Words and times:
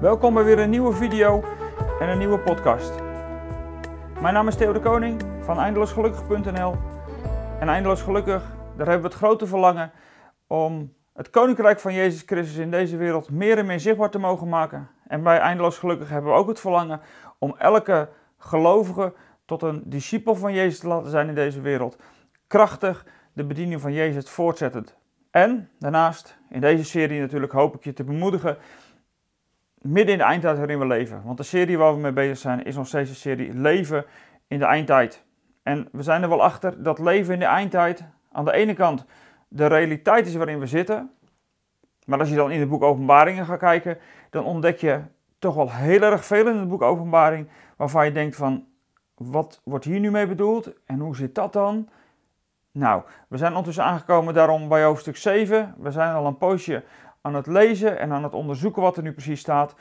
Welkom 0.00 0.34
bij 0.34 0.44
weer 0.44 0.58
een 0.58 0.70
nieuwe 0.70 0.92
video 0.92 1.44
en 1.98 2.08
een 2.08 2.18
nieuwe 2.18 2.38
podcast. 2.38 2.92
Mijn 4.20 4.34
naam 4.34 4.48
is 4.48 4.56
Theo 4.56 4.72
de 4.72 4.80
Koning 4.80 5.22
van 5.40 5.58
eindeloosgelukkig.nl 5.58 6.74
en 7.58 7.68
eindeloos 7.68 8.02
gelukkig, 8.02 8.42
daar 8.76 8.86
hebben 8.86 9.00
we 9.00 9.08
het 9.08 9.24
grote 9.24 9.46
verlangen 9.46 9.90
om 10.46 10.94
het 11.12 11.30
koninkrijk 11.30 11.80
van 11.80 11.94
Jezus 11.94 12.22
Christus 12.26 12.56
in 12.56 12.70
deze 12.70 12.96
wereld 12.96 13.30
meer 13.30 13.58
en 13.58 13.66
meer 13.66 13.80
zichtbaar 13.80 14.10
te 14.10 14.18
mogen 14.18 14.48
maken. 14.48 14.88
En 15.06 15.22
bij 15.22 15.38
eindeloos 15.38 15.78
gelukkig 15.78 16.08
hebben 16.08 16.32
we 16.32 16.38
ook 16.38 16.48
het 16.48 16.60
verlangen 16.60 17.00
om 17.38 17.54
elke 17.58 18.08
gelovige 18.38 19.12
tot 19.44 19.62
een 19.62 19.82
discipel 19.84 20.34
van 20.34 20.52
Jezus 20.52 20.78
te 20.78 20.88
laten 20.88 21.10
zijn 21.10 21.28
in 21.28 21.34
deze 21.34 21.60
wereld. 21.60 21.96
Krachtig 22.46 23.06
de 23.32 23.44
bediening 23.44 23.80
van 23.80 23.92
Jezus 23.92 24.30
voortzettend. 24.30 24.96
En 25.30 25.70
daarnaast, 25.78 26.38
in 26.48 26.60
deze 26.60 26.84
serie 26.84 27.20
natuurlijk 27.20 27.52
hoop 27.52 27.74
ik 27.74 27.84
je 27.84 27.92
te 27.92 28.04
bemoedigen 28.04 28.58
midden 29.80 30.12
in 30.12 30.18
de 30.18 30.24
eindtijd 30.24 30.56
waarin 30.56 30.78
we 30.78 30.86
leven. 30.86 31.22
Want 31.24 31.36
de 31.36 31.42
serie 31.42 31.78
waar 31.78 31.94
we 31.94 32.00
mee 32.00 32.12
bezig 32.12 32.38
zijn 32.38 32.64
is 32.64 32.76
nog 32.76 32.86
steeds 32.86 33.10
een 33.10 33.16
serie 33.16 33.54
Leven 33.54 34.04
in 34.46 34.58
de 34.58 34.64
eindtijd. 34.64 35.24
En 35.62 35.88
we 35.92 36.02
zijn 36.02 36.22
er 36.22 36.28
wel 36.28 36.42
achter 36.42 36.82
dat 36.82 36.98
leven 36.98 37.32
in 37.32 37.38
de 37.38 37.44
eindtijd 37.44 38.04
aan 38.32 38.44
de 38.44 38.52
ene 38.52 38.74
kant 38.74 39.04
de 39.48 39.66
realiteit 39.66 40.26
is 40.26 40.34
waarin 40.34 40.58
we 40.58 40.66
zitten. 40.66 41.10
Maar 42.06 42.18
als 42.18 42.28
je 42.28 42.34
dan 42.34 42.50
in 42.50 42.60
het 42.60 42.68
boek 42.68 42.82
Openbaringen 42.82 43.44
gaat 43.44 43.58
kijken, 43.58 43.98
dan 44.30 44.44
ontdek 44.44 44.78
je 44.78 45.00
toch 45.38 45.54
wel 45.54 45.70
heel 45.70 46.02
erg 46.02 46.24
veel 46.24 46.46
in 46.46 46.56
het 46.56 46.68
boek 46.68 46.82
Openbaring 46.82 47.48
waarvan 47.76 48.04
je 48.04 48.12
denkt 48.12 48.36
van, 48.36 48.66
wat 49.14 49.60
wordt 49.64 49.84
hier 49.84 50.00
nu 50.00 50.10
mee 50.10 50.26
bedoeld 50.26 50.72
en 50.86 50.98
hoe 50.98 51.16
zit 51.16 51.34
dat 51.34 51.52
dan? 51.52 51.88
Nou, 52.72 53.02
we 53.28 53.36
zijn 53.36 53.50
ondertussen 53.50 53.84
aangekomen 53.84 54.34
daarom 54.34 54.68
bij 54.68 54.84
hoofdstuk 54.84 55.16
7. 55.16 55.74
We 55.78 55.90
zijn 55.90 56.14
al 56.14 56.26
een 56.26 56.38
poosje 56.38 56.84
aan 57.20 57.34
het 57.34 57.46
lezen 57.46 57.98
en 57.98 58.12
aan 58.12 58.22
het 58.22 58.34
onderzoeken 58.34 58.82
wat 58.82 58.96
er 58.96 59.02
nu 59.02 59.12
precies 59.12 59.40
staat. 59.40 59.74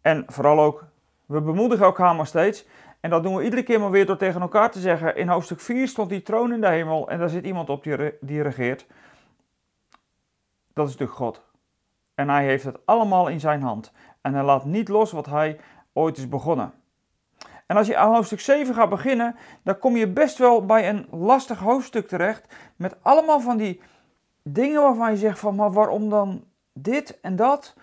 En 0.00 0.24
vooral 0.26 0.60
ook, 0.60 0.84
we 1.26 1.40
bemoedigen 1.40 1.84
elkaar 1.84 2.16
maar 2.16 2.26
steeds. 2.26 2.66
En 3.00 3.10
dat 3.10 3.22
doen 3.22 3.36
we 3.36 3.44
iedere 3.44 3.62
keer 3.62 3.80
maar 3.80 3.90
weer 3.90 4.06
door 4.06 4.16
tegen 4.16 4.40
elkaar 4.40 4.70
te 4.70 4.80
zeggen. 4.80 5.16
In 5.16 5.28
hoofdstuk 5.28 5.60
4 5.60 5.88
stond 5.88 6.08
die 6.08 6.22
troon 6.22 6.52
in 6.52 6.60
de 6.60 6.68
hemel 6.68 7.08
en 7.08 7.18
daar 7.18 7.28
zit 7.28 7.44
iemand 7.44 7.70
op 7.70 7.82
die, 7.82 8.14
die 8.20 8.42
regeert. 8.42 8.86
Dat 10.72 10.86
is 10.86 10.92
natuurlijk 10.92 11.18
God. 11.18 11.42
En 12.14 12.28
hij 12.28 12.44
heeft 12.44 12.64
het 12.64 12.78
allemaal 12.84 13.28
in 13.28 13.40
zijn 13.40 13.62
hand. 13.62 13.92
En 14.20 14.34
hij 14.34 14.42
laat 14.42 14.64
niet 14.64 14.88
los 14.88 15.12
wat 15.12 15.26
hij 15.26 15.60
ooit 15.92 16.16
is 16.16 16.28
begonnen. 16.28 16.72
En 17.66 17.76
als 17.76 17.86
je 17.86 17.96
aan 17.96 18.14
hoofdstuk 18.14 18.40
7 18.40 18.74
gaat 18.74 18.88
beginnen, 18.88 19.36
dan 19.62 19.78
kom 19.78 19.96
je 19.96 20.08
best 20.08 20.38
wel 20.38 20.66
bij 20.66 20.88
een 20.88 21.06
lastig 21.10 21.58
hoofdstuk 21.58 22.08
terecht. 22.08 22.54
Met 22.76 22.96
allemaal 23.02 23.40
van 23.40 23.56
die 23.56 23.80
dingen 24.42 24.82
waarvan 24.82 25.10
je 25.10 25.16
zegt 25.16 25.38
van, 25.38 25.54
maar 25.54 25.72
waarom 25.72 26.08
dan 26.08 26.44
dit 26.72 27.20
en 27.20 27.36
dat? 27.36 27.74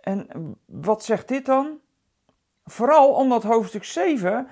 En 0.00 0.28
wat 0.66 1.04
zegt 1.04 1.28
dit 1.28 1.46
dan? 1.46 1.78
Vooral 2.64 3.08
omdat 3.08 3.42
hoofdstuk 3.42 3.84
7 3.84 4.48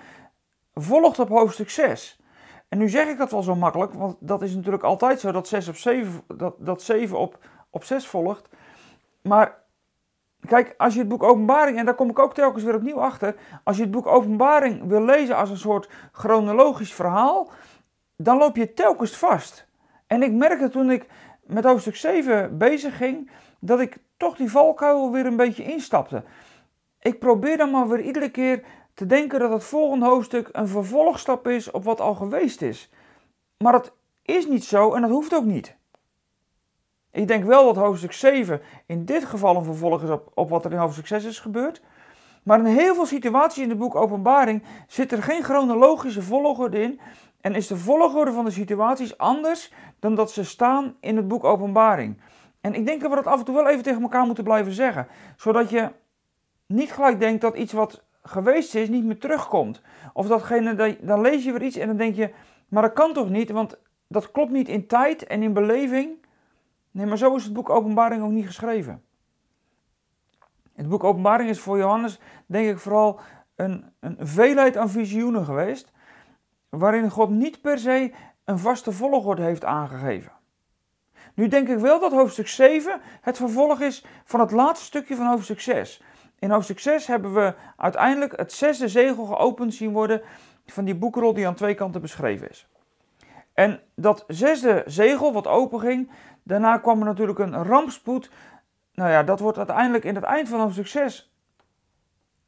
volgt 0.74 1.18
op 1.18 1.28
hoofdstuk 1.28 1.70
6. 1.70 2.20
En 2.68 2.78
nu 2.78 2.88
zeg 2.88 3.08
ik 3.08 3.18
dat 3.18 3.30
wel 3.30 3.42
zo 3.42 3.54
makkelijk, 3.54 3.92
want 3.92 4.16
dat 4.20 4.42
is 4.42 4.54
natuurlijk 4.54 4.82
altijd 4.82 5.20
zo 5.20 5.32
dat 5.32 5.48
6 5.48 5.68
op 5.68 5.76
7, 5.76 6.22
dat, 6.36 6.54
dat 6.58 6.82
7 6.82 7.18
op, 7.18 7.38
op 7.70 7.84
6 7.84 8.06
volgt. 8.06 8.48
Maar 9.22 9.58
kijk, 10.46 10.74
als 10.76 10.92
je 10.92 10.98
het 10.98 11.08
boek 11.08 11.22
Openbaring, 11.22 11.78
en 11.78 11.84
daar 11.84 11.94
kom 11.94 12.10
ik 12.10 12.18
ook 12.18 12.34
telkens 12.34 12.64
weer 12.64 12.74
opnieuw 12.74 13.00
achter, 13.00 13.36
als 13.64 13.76
je 13.76 13.82
het 13.82 13.90
boek 13.90 14.06
Openbaring 14.06 14.86
wil 14.86 15.04
lezen 15.04 15.36
als 15.36 15.50
een 15.50 15.56
soort 15.56 15.88
chronologisch 16.12 16.94
verhaal, 16.94 17.50
dan 18.16 18.38
loop 18.38 18.56
je 18.56 18.72
telkens 18.72 19.16
vast. 19.16 19.66
En 20.12 20.22
ik 20.22 20.32
merkte 20.32 20.68
toen 20.68 20.90
ik 20.90 21.06
met 21.42 21.64
hoofdstuk 21.64 21.96
7 21.96 22.58
bezig 22.58 22.96
ging, 22.96 23.30
dat 23.58 23.80
ik 23.80 23.96
toch 24.16 24.36
die 24.36 24.50
valkuil 24.50 25.12
weer 25.12 25.26
een 25.26 25.36
beetje 25.36 25.64
instapte. 25.64 26.22
Ik 27.00 27.18
probeer 27.18 27.56
dan 27.56 27.70
maar 27.70 27.88
weer 27.88 28.00
iedere 28.00 28.30
keer 28.30 28.62
te 28.94 29.06
denken 29.06 29.40
dat 29.40 29.52
het 29.52 29.64
volgende 29.64 30.06
hoofdstuk 30.06 30.48
een 30.52 30.68
vervolgstap 30.68 31.48
is 31.48 31.70
op 31.70 31.84
wat 31.84 32.00
al 32.00 32.14
geweest 32.14 32.62
is. 32.62 32.90
Maar 33.58 33.72
dat 33.72 33.92
is 34.22 34.46
niet 34.46 34.64
zo 34.64 34.94
en 34.94 35.00
dat 35.00 35.10
hoeft 35.10 35.34
ook 35.34 35.44
niet. 35.44 35.76
Ik 37.10 37.28
denk 37.28 37.44
wel 37.44 37.64
dat 37.64 37.84
hoofdstuk 37.84 38.12
7 38.12 38.60
in 38.86 39.04
dit 39.04 39.24
geval 39.24 39.56
een 39.56 39.64
vervolg 39.64 40.02
is 40.02 40.10
op, 40.10 40.30
op 40.34 40.48
wat 40.48 40.64
er 40.64 40.72
in 40.72 40.78
hoofdstuk 40.78 41.06
6 41.06 41.24
is 41.24 41.40
gebeurd. 41.40 41.82
Maar 42.42 42.58
in 42.58 42.64
heel 42.64 42.94
veel 42.94 43.06
situaties 43.06 43.62
in 43.62 43.68
het 43.68 43.78
boek 43.78 43.94
Openbaring 43.94 44.62
zit 44.86 45.12
er 45.12 45.22
geen 45.22 45.42
chronologische 45.42 46.22
volgorde 46.22 46.82
in 46.82 47.00
en 47.42 47.54
is 47.54 47.66
de 47.66 47.76
volgorde 47.76 48.32
van 48.32 48.44
de 48.44 48.50
situaties 48.50 49.18
anders 49.18 49.72
dan 49.98 50.14
dat 50.14 50.30
ze 50.30 50.44
staan 50.44 50.96
in 51.00 51.16
het 51.16 51.28
boek 51.28 51.44
Openbaring. 51.44 52.20
En 52.60 52.74
ik 52.74 52.86
denk 52.86 53.00
dat 53.00 53.10
we 53.10 53.16
dat 53.16 53.26
af 53.26 53.38
en 53.38 53.44
toe 53.44 53.54
wel 53.54 53.68
even 53.68 53.82
tegen 53.82 54.02
elkaar 54.02 54.26
moeten 54.26 54.44
blijven 54.44 54.72
zeggen, 54.72 55.06
zodat 55.36 55.70
je 55.70 55.90
niet 56.66 56.92
gelijk 56.92 57.20
denkt 57.20 57.40
dat 57.40 57.56
iets 57.56 57.72
wat 57.72 58.04
geweest 58.22 58.74
is 58.74 58.88
niet 58.88 59.04
meer 59.04 59.18
terugkomt. 59.18 59.82
Of 60.12 60.26
datgene, 60.26 60.96
dan 61.00 61.20
lees 61.20 61.44
je 61.44 61.52
weer 61.52 61.62
iets 61.62 61.76
en 61.76 61.86
dan 61.86 61.96
denk 61.96 62.14
je, 62.14 62.30
maar 62.68 62.82
dat 62.82 62.92
kan 62.92 63.12
toch 63.12 63.28
niet, 63.28 63.50
want 63.50 63.78
dat 64.08 64.30
klopt 64.30 64.50
niet 64.50 64.68
in 64.68 64.86
tijd 64.86 65.26
en 65.26 65.42
in 65.42 65.52
beleving. 65.52 66.26
Nee, 66.90 67.06
maar 67.06 67.18
zo 67.18 67.36
is 67.36 67.44
het 67.44 67.52
boek 67.52 67.70
Openbaring 67.70 68.22
ook 68.22 68.30
niet 68.30 68.46
geschreven. 68.46 69.02
Het 70.74 70.88
boek 70.88 71.04
Openbaring 71.04 71.50
is 71.50 71.60
voor 71.60 71.78
Johannes, 71.78 72.20
denk 72.46 72.68
ik, 72.68 72.78
vooral 72.78 73.20
een, 73.56 73.84
een 74.00 74.16
veelheid 74.20 74.76
aan 74.76 74.90
visioenen 74.90 75.44
geweest 75.44 75.92
waarin 76.78 77.10
God 77.10 77.30
niet 77.30 77.60
per 77.60 77.78
se 77.78 78.12
een 78.44 78.58
vaste 78.58 78.92
volgorde 78.92 79.42
heeft 79.42 79.64
aangegeven. 79.64 80.32
Nu 81.34 81.48
denk 81.48 81.68
ik 81.68 81.78
wel 81.78 82.00
dat 82.00 82.12
hoofdstuk 82.12 82.48
7 82.48 83.00
het 83.20 83.36
vervolg 83.36 83.80
is 83.80 84.04
van 84.24 84.40
het 84.40 84.50
laatste 84.50 84.84
stukje 84.84 85.16
van 85.16 85.26
hoofdstuk 85.26 85.60
6. 85.60 86.02
In 86.38 86.50
hoofdstuk 86.50 86.78
6 86.78 87.06
hebben 87.06 87.34
we 87.34 87.54
uiteindelijk 87.76 88.36
het 88.36 88.52
zesde 88.52 88.88
zegel 88.88 89.24
geopend 89.24 89.74
zien 89.74 89.92
worden 89.92 90.22
van 90.66 90.84
die 90.84 90.94
boekrol 90.94 91.34
die 91.34 91.46
aan 91.46 91.54
twee 91.54 91.74
kanten 91.74 92.00
beschreven 92.00 92.50
is. 92.50 92.68
En 93.54 93.80
dat 93.94 94.24
zesde 94.28 94.82
zegel 94.86 95.32
wat 95.32 95.46
open 95.46 95.80
ging, 95.80 96.10
daarna 96.42 96.78
kwam 96.78 96.98
er 96.98 97.04
natuurlijk 97.04 97.38
een 97.38 97.64
rampspoed. 97.64 98.30
Nou 98.94 99.10
ja, 99.10 99.22
dat 99.22 99.40
wordt 99.40 99.58
uiteindelijk 99.58 100.04
in 100.04 100.14
het 100.14 100.24
eind 100.24 100.48
van 100.48 100.60
hoofdstuk 100.60 100.86
6 100.86 101.31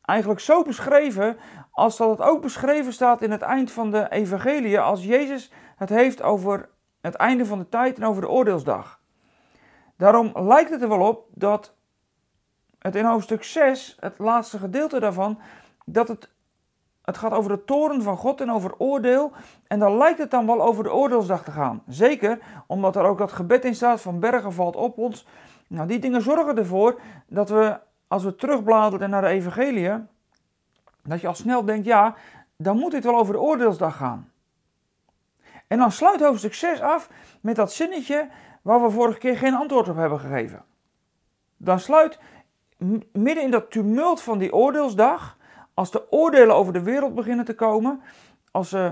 eigenlijk 0.05 0.41
zo 0.41 0.63
beschreven 0.63 1.37
als 1.71 1.97
dat 1.97 2.11
het 2.11 2.21
ook 2.21 2.43
beschreven 2.43 2.93
staat 2.93 3.23
in 3.23 3.31
het 3.31 3.43
eind 3.43 3.71
van 3.71 3.91
de 3.91 4.11
evangelie, 4.11 4.81
als 4.81 5.05
Jezus 5.05 5.53
het 5.77 5.89
heeft 5.89 6.23
over 6.23 6.69
het 7.01 7.15
einde 7.15 7.47
van 7.47 7.59
de 7.59 7.69
tijd 7.69 7.97
en 7.97 8.05
over 8.05 8.23
de 8.23 8.29
oordeelsdag. 8.29 9.01
Daarom 9.97 10.33
lijkt 10.35 10.71
het 10.71 10.83
er 10.83 10.89
wel 10.89 11.09
op 11.09 11.27
dat 11.31 11.75
het 12.79 12.95
in 12.95 13.05
hoofdstuk 13.05 13.45
6, 13.45 13.97
het 14.01 14.19
laatste 14.19 14.59
gedeelte 14.59 15.01
daarvan, 15.01 15.39
dat 15.85 16.09
het, 16.09 16.29
het 17.03 17.17
gaat 17.17 17.33
over 17.33 17.51
de 17.51 17.65
toren 17.65 18.03
van 18.03 18.17
God 18.17 18.41
en 18.41 18.51
over 18.51 18.75
oordeel. 18.79 19.33
En 19.67 19.79
dan 19.79 19.97
lijkt 19.97 20.19
het 20.19 20.31
dan 20.31 20.47
wel 20.47 20.63
over 20.63 20.85
de 20.85 20.93
oordeelsdag 20.93 21.45
te 21.45 21.51
gaan. 21.51 21.83
Zeker 21.87 22.39
omdat 22.67 22.97
er 22.97 23.05
ook 23.05 23.19
dat 23.19 23.33
gebed 23.33 23.65
in 23.65 23.75
staat 23.75 24.01
van 24.01 24.21
bergen 24.21 24.53
valt 24.53 24.77
op 24.77 24.99
ons. 24.99 25.27
Nou, 25.69 25.89
die 25.89 25.99
dingen 25.99 26.23
zorgen 26.23 26.59
ervoor 26.59 27.01
dat 27.27 27.49
we 27.49 27.79
als 28.15 28.25
we 28.25 28.35
terugbladeren 28.35 29.11
naar 29.11 29.21
de 29.21 29.29
evangelie, 29.29 29.91
dat 31.03 31.21
je 31.21 31.27
al 31.27 31.35
snel 31.35 31.65
denkt, 31.65 31.87
ja, 31.87 32.15
dan 32.57 32.79
moet 32.79 32.91
dit 32.91 33.05
wel 33.05 33.17
over 33.17 33.33
de 33.33 33.41
oordeelsdag 33.41 33.97
gaan. 33.97 34.31
En 35.67 35.79
dan 35.79 35.93
sluit 35.93 36.21
hoofdstuk 36.21 36.55
6 36.55 36.81
af 36.81 37.11
met 37.41 37.57
dat 37.57 37.73
zinnetje 37.73 38.29
waar 38.63 38.83
we 38.83 38.91
vorige 38.91 39.19
keer 39.19 39.37
geen 39.37 39.55
antwoord 39.55 39.89
op 39.89 39.97
hebben 39.97 40.21
gegeven. 40.21 40.65
Dan 41.57 41.81
sluit 41.81 42.19
midden 43.13 43.43
in 43.43 43.51
dat 43.51 43.71
tumult 43.71 44.23
van 44.23 44.39
die 44.39 44.55
oordeelsdag, 44.55 45.37
als 45.75 45.91
de 45.91 46.13
oordelen 46.13 46.55
over 46.55 46.73
de 46.73 46.83
wereld 46.83 47.15
beginnen 47.15 47.45
te 47.45 47.55
komen, 47.55 48.03
als 48.50 48.73
uh, 48.73 48.91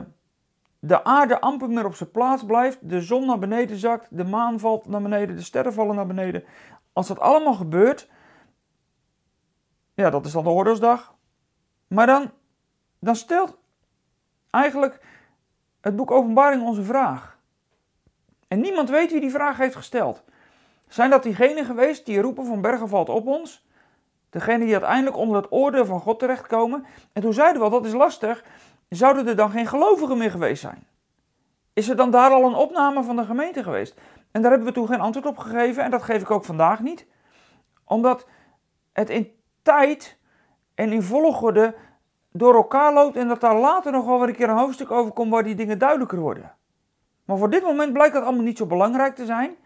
de 0.79 1.05
aarde 1.05 1.41
amper 1.41 1.69
meer 1.69 1.85
op 1.85 1.95
zijn 1.95 2.11
plaats 2.11 2.45
blijft, 2.45 2.79
de 2.81 3.01
zon 3.01 3.27
naar 3.27 3.39
beneden 3.39 3.77
zakt, 3.77 4.07
de 4.11 4.25
maan 4.25 4.61
valt 4.61 4.89
naar 4.89 5.03
beneden, 5.03 5.37
de 5.37 5.43
sterren 5.43 5.73
vallen 5.73 5.97
naar 5.97 6.07
beneden. 6.07 6.45
Als 6.93 7.07
dat 7.07 7.21
allemaal 7.21 7.55
gebeurt, 7.55 8.09
ja, 9.95 10.11
dat 10.11 10.27
is 10.27 10.33
dan 10.33 10.45
de 10.45 10.51
oordeelsdag. 10.51 11.15
Maar 11.87 12.07
dan, 12.07 12.31
dan 12.99 13.17
stelt 13.17 13.59
eigenlijk 14.51 15.01
het 15.81 15.97
boek 15.97 16.11
Openbaring 16.11 16.63
onze 16.63 16.83
vraag. 16.83 17.39
En 18.49 18.61
niemand 18.61 18.91
weet 18.91 19.11
wie 19.11 19.21
die 19.21 19.31
vraag 19.31 19.57
heeft 19.57 19.77
gesteld. 19.77 20.23
Zijn 20.89 21.11
dat 21.11 21.23
diegenen 21.23 21.65
geweest 21.65 22.07
die 22.07 22.21
roepen 22.21 22.47
van 22.47 22.61
bergen 22.61 22.89
valt 22.89 23.09
op 23.09 23.27
ons? 23.27 23.67
Degene 24.31 24.65
die 24.65 24.73
uiteindelijk 24.73 25.17
onder 25.17 25.37
het 25.37 25.53
oordeel 25.53 25.85
van 25.85 26.01
God 26.01 26.19
terechtkomen. 26.19 26.87
En 27.13 27.23
toen 27.23 27.33
zeiden 27.33 27.63
we 27.63 27.71
dat 27.71 27.85
is 27.85 27.93
lastig. 27.93 28.45
Zouden 28.89 29.27
er 29.27 29.37
dan 29.37 29.51
geen 29.51 29.67
gelovigen 29.67 30.19
meer 30.19 30.31
geweest 30.31 30.61
zijn? 30.61 30.87
Is 31.73 31.89
er 31.89 31.97
dan 31.97 32.11
daar 32.11 32.31
al 32.31 32.45
een 32.45 32.55
opname 32.55 33.03
van 33.03 33.17
de 33.17 33.25
gemeente 33.25 33.63
geweest? 33.63 34.01
En 34.31 34.43
daar 34.43 34.51
hebben 34.51 34.69
we 34.69 34.75
toen 34.75 34.87
geen 34.87 35.01
antwoord 35.01 35.27
op 35.27 35.39
gegeven 35.39 35.85
en 35.85 35.91
dat 35.91 36.03
geef 36.03 36.23
ik 36.23 36.31
ook 36.31 36.45
vandaag 36.45 36.81
niet. 36.81 37.07
Omdat 37.85 38.27
het 38.93 39.11
in 39.11 39.31
tijd 39.63 40.19
en 40.75 40.93
in 40.93 41.03
volgorde 41.03 41.75
door 42.33 42.55
elkaar 42.55 42.93
loopt 42.93 43.17
en 43.17 43.29
dat 43.29 43.41
daar 43.41 43.59
later 43.59 43.93
nog 43.93 44.07
wel 44.07 44.19
weer 44.19 44.29
een 44.29 44.35
keer 44.35 44.49
een 44.49 44.57
hoofdstuk 44.57 44.91
over 44.91 45.13
komt 45.13 45.31
waar 45.31 45.43
die 45.43 45.55
dingen 45.55 45.79
duidelijker 45.79 46.19
worden. 46.19 46.55
Maar 47.25 47.39
voor 47.39 47.51
dit 47.51 47.63
moment 47.63 47.93
blijkt 47.93 48.15
dat 48.15 48.25
allemaal 48.25 48.45
niet 48.45 48.59
zo 48.59 48.67
belangrijk 48.67 49.15
te 49.15 49.25
zijn. 49.25 49.57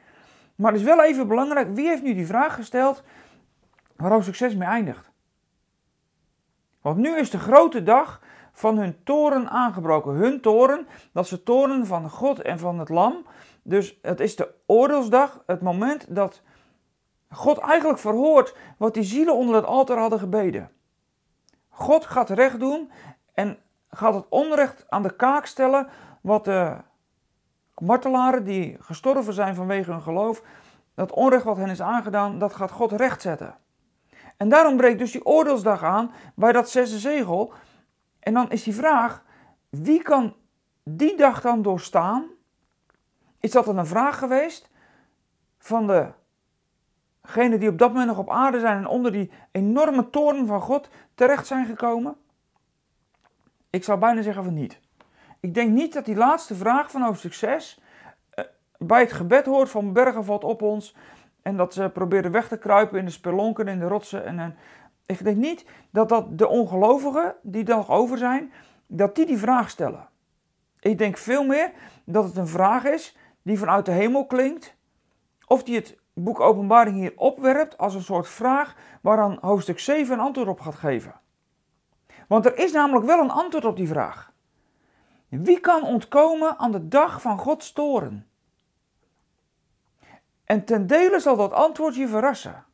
Maar 0.54 0.72
het 0.72 0.80
is 0.80 0.86
wel 0.86 1.02
even 1.02 1.28
belangrijk, 1.28 1.74
wie 1.74 1.88
heeft 1.88 2.02
nu 2.02 2.14
die 2.14 2.26
vraag 2.26 2.54
gesteld? 2.54 3.02
waar 3.96 4.10
hoofdstuk 4.10 4.34
6 4.34 4.54
mee 4.54 4.68
eindigt. 4.68 5.10
Want 6.80 6.96
nu 6.96 7.16
is 7.16 7.30
de 7.30 7.38
grote 7.38 7.82
dag 7.82 8.20
van 8.52 8.78
hun 8.78 8.96
toren 9.04 9.48
aangebroken. 9.48 10.12
Hun 10.12 10.40
toren, 10.40 10.86
dat 11.12 11.24
is 11.24 11.30
de 11.30 11.42
toren 11.42 11.86
van 11.86 12.10
God 12.10 12.42
en 12.42 12.58
van 12.58 12.78
het 12.78 12.88
Lam. 12.88 13.26
Dus 13.62 13.98
het 14.02 14.20
is 14.20 14.36
de 14.36 14.54
oordeelsdag, 14.66 15.42
het 15.46 15.60
moment 15.60 16.14
dat 16.14 16.42
God 17.30 17.58
eigenlijk 17.58 17.98
verhoort 17.98 18.56
wat 18.78 18.94
die 18.94 19.02
zielen 19.02 19.34
onder 19.34 19.54
het 19.54 19.64
altaar 19.64 19.98
hadden 19.98 20.18
gebeden. 20.18 20.70
God 21.68 22.04
gaat 22.06 22.30
recht 22.30 22.60
doen 22.60 22.90
en 23.34 23.58
gaat 23.90 24.14
het 24.14 24.26
onrecht 24.28 24.84
aan 24.88 25.02
de 25.02 25.16
kaak 25.16 25.46
stellen 25.46 25.88
wat 26.20 26.44
de 26.44 26.76
martelaren 27.74 28.44
die 28.44 28.76
gestorven 28.80 29.32
zijn 29.32 29.54
vanwege 29.54 29.90
hun 29.90 30.02
geloof, 30.02 30.42
dat 30.94 31.12
onrecht 31.12 31.44
wat 31.44 31.56
hen 31.56 31.70
is 31.70 31.82
aangedaan, 31.82 32.38
dat 32.38 32.54
gaat 32.54 32.70
God 32.70 32.92
rechtzetten. 32.92 33.56
En 34.36 34.48
daarom 34.48 34.76
breekt 34.76 34.98
dus 34.98 35.12
die 35.12 35.26
oordeelsdag 35.26 35.82
aan 35.82 36.12
bij 36.34 36.52
dat 36.52 36.70
zesde 36.70 36.98
zegel. 36.98 37.52
En 38.20 38.34
dan 38.34 38.50
is 38.50 38.62
die 38.62 38.74
vraag, 38.74 39.22
wie 39.68 40.02
kan 40.02 40.34
die 40.84 41.16
dag 41.16 41.40
dan 41.40 41.62
doorstaan? 41.62 42.26
Is 43.40 43.50
dat 43.50 43.64
dan 43.64 43.78
een 43.78 43.86
vraag 43.86 44.18
geweest 44.18 44.70
van 45.58 45.86
degenen 47.26 47.60
die 47.60 47.68
op 47.68 47.78
dat 47.78 47.88
moment 47.88 48.08
nog 48.08 48.18
op 48.18 48.30
aarde 48.30 48.60
zijn 48.60 48.76
en 48.76 48.86
onder 48.86 49.12
die 49.12 49.30
enorme 49.50 50.10
toren 50.10 50.46
van 50.46 50.60
God 50.60 50.88
terecht 51.14 51.46
zijn 51.46 51.66
gekomen? 51.66 52.16
Ik 53.70 53.84
zou 53.84 53.98
bijna 53.98 54.22
zeggen 54.22 54.44
van 54.44 54.54
niet. 54.54 54.80
Ik 55.40 55.54
denk 55.54 55.70
niet 55.70 55.92
dat 55.92 56.04
die 56.04 56.16
laatste 56.16 56.54
vraag 56.54 56.90
van 56.90 57.02
hoofdstuk 57.02 57.34
6 57.34 57.80
eh, 58.30 58.44
bij 58.78 59.00
het 59.00 59.12
gebed 59.12 59.46
hoort 59.46 59.70
van 59.70 59.92
bergen 59.92 60.24
valt 60.24 60.44
op 60.44 60.62
ons 60.62 60.94
en 61.42 61.56
dat 61.56 61.74
ze 61.74 61.90
proberen 61.90 62.30
weg 62.30 62.48
te 62.48 62.58
kruipen 62.58 62.98
in 62.98 63.04
de 63.04 63.10
spelonken, 63.10 63.68
in 63.68 63.78
de 63.78 63.88
rotsen. 63.88 64.24
En, 64.24 64.38
en 64.38 64.56
ik 65.06 65.24
denk 65.24 65.36
niet 65.36 65.66
dat 65.90 66.08
dat 66.08 66.38
de 66.38 66.48
ongelovigen 66.48 67.34
die 67.42 67.64
nog 67.64 67.90
over 67.90 68.18
zijn, 68.18 68.52
dat 68.86 69.14
die 69.14 69.26
die 69.26 69.38
vraag 69.38 69.70
stellen. 69.70 70.08
Ik 70.80 70.98
denk 70.98 71.16
veel 71.16 71.44
meer 71.44 71.72
dat 72.04 72.24
het 72.24 72.36
een 72.36 72.46
vraag 72.46 72.84
is 72.84 73.16
die 73.42 73.58
vanuit 73.58 73.86
de 73.86 73.92
hemel 73.92 74.26
klinkt, 74.26 74.76
of 75.46 75.62
die 75.62 75.76
het 75.76 75.96
boek 76.18 76.40
Openbaring 76.40 76.96
hier 76.96 77.12
opwerpt 77.16 77.78
als 77.78 77.94
een 77.94 78.02
soort 78.02 78.28
vraag 78.28 78.76
waaraan 79.00 79.38
hoofdstuk 79.40 79.78
7 79.78 80.14
een 80.14 80.20
antwoord 80.20 80.48
op 80.48 80.60
gaat 80.60 80.74
geven. 80.74 81.14
Want 82.28 82.46
er 82.46 82.58
is 82.58 82.72
namelijk 82.72 83.06
wel 83.06 83.18
een 83.18 83.30
antwoord 83.30 83.64
op 83.64 83.76
die 83.76 83.88
vraag. 83.88 84.32
Wie 85.28 85.60
kan 85.60 85.82
ontkomen 85.82 86.58
aan 86.58 86.72
de 86.72 86.88
dag 86.88 87.20
van 87.20 87.38
Gods 87.38 87.72
toren? 87.72 88.26
En 90.44 90.64
ten 90.64 90.86
dele 90.86 91.20
zal 91.20 91.36
dat 91.36 91.52
antwoord 91.52 91.94
je 91.94 92.08
verrassen. 92.08 92.64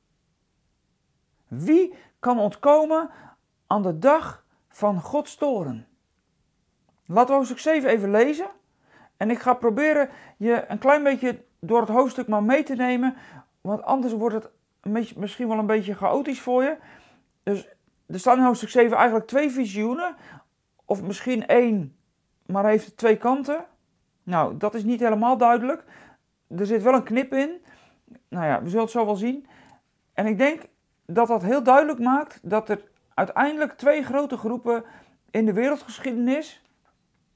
Wie 1.49 1.95
kan 2.19 2.39
ontkomen 2.39 3.11
aan 3.67 3.83
de 3.83 3.99
dag 3.99 4.45
van 4.69 5.01
Gods 5.01 5.35
toren? 5.35 5.87
Laten 7.07 7.29
we 7.29 7.35
hoofdstuk 7.35 7.59
7 7.59 7.91
even 7.91 8.11
lezen. 8.11 8.51
En 9.17 9.31
ik 9.31 9.39
ga 9.39 9.55
proberen 9.55 10.11
je 10.37 10.65
een 10.69 10.79
klein 10.79 11.03
beetje 11.03 11.45
door 11.67 11.81
het 11.81 11.89
hoofdstuk 11.89 12.29
maar 12.29 12.43
mee 12.43 12.63
te 12.63 12.75
nemen. 12.75 13.17
Want 13.61 13.83
anders 13.83 14.13
wordt 14.13 14.35
het 14.35 14.51
misschien 15.17 15.49
wel 15.49 15.59
een 15.59 15.67
beetje 15.67 15.95
chaotisch 15.95 16.41
voor 16.41 16.63
je. 16.63 16.77
Dus 17.43 17.69
er 18.07 18.19
staan 18.19 18.39
in 18.39 18.45
hoofdstuk 18.45 18.69
7 18.69 18.97
eigenlijk 18.97 19.27
twee 19.27 19.51
visioenen. 19.51 20.17
Of 20.85 21.03
misschien 21.03 21.47
één, 21.47 21.97
maar 22.47 22.65
heeft 22.65 22.97
twee 22.97 23.17
kanten. 23.17 23.65
Nou, 24.23 24.57
dat 24.57 24.75
is 24.75 24.85
niet 24.85 25.01
helemaal 25.01 25.37
duidelijk. 25.37 25.85
Er 26.49 26.67
zit 26.67 26.83
wel 26.83 26.95
een 26.95 27.03
knip 27.03 27.33
in 27.33 27.61
nou 28.29 28.47
ja, 28.47 28.63
we 28.63 28.69
zullen 28.69 28.85
het 28.85 28.93
zo 28.93 29.05
wel 29.05 29.17
zien. 29.17 29.47
En 30.13 30.27
ik 30.27 30.39
denk 30.39 30.63
dat 31.07 31.29
dat 31.29 31.43
heel 31.43 31.63
duidelijk 31.63 31.99
maakt 31.99 32.39
dat 32.43 32.69
er 32.69 32.85
uiteindelijk 33.15 33.73
twee 33.73 34.03
grote 34.03 34.37
groepen 34.37 34.85
in 35.31 35.47
de 35.47 35.53
wereldgeschiedenis 35.53 36.63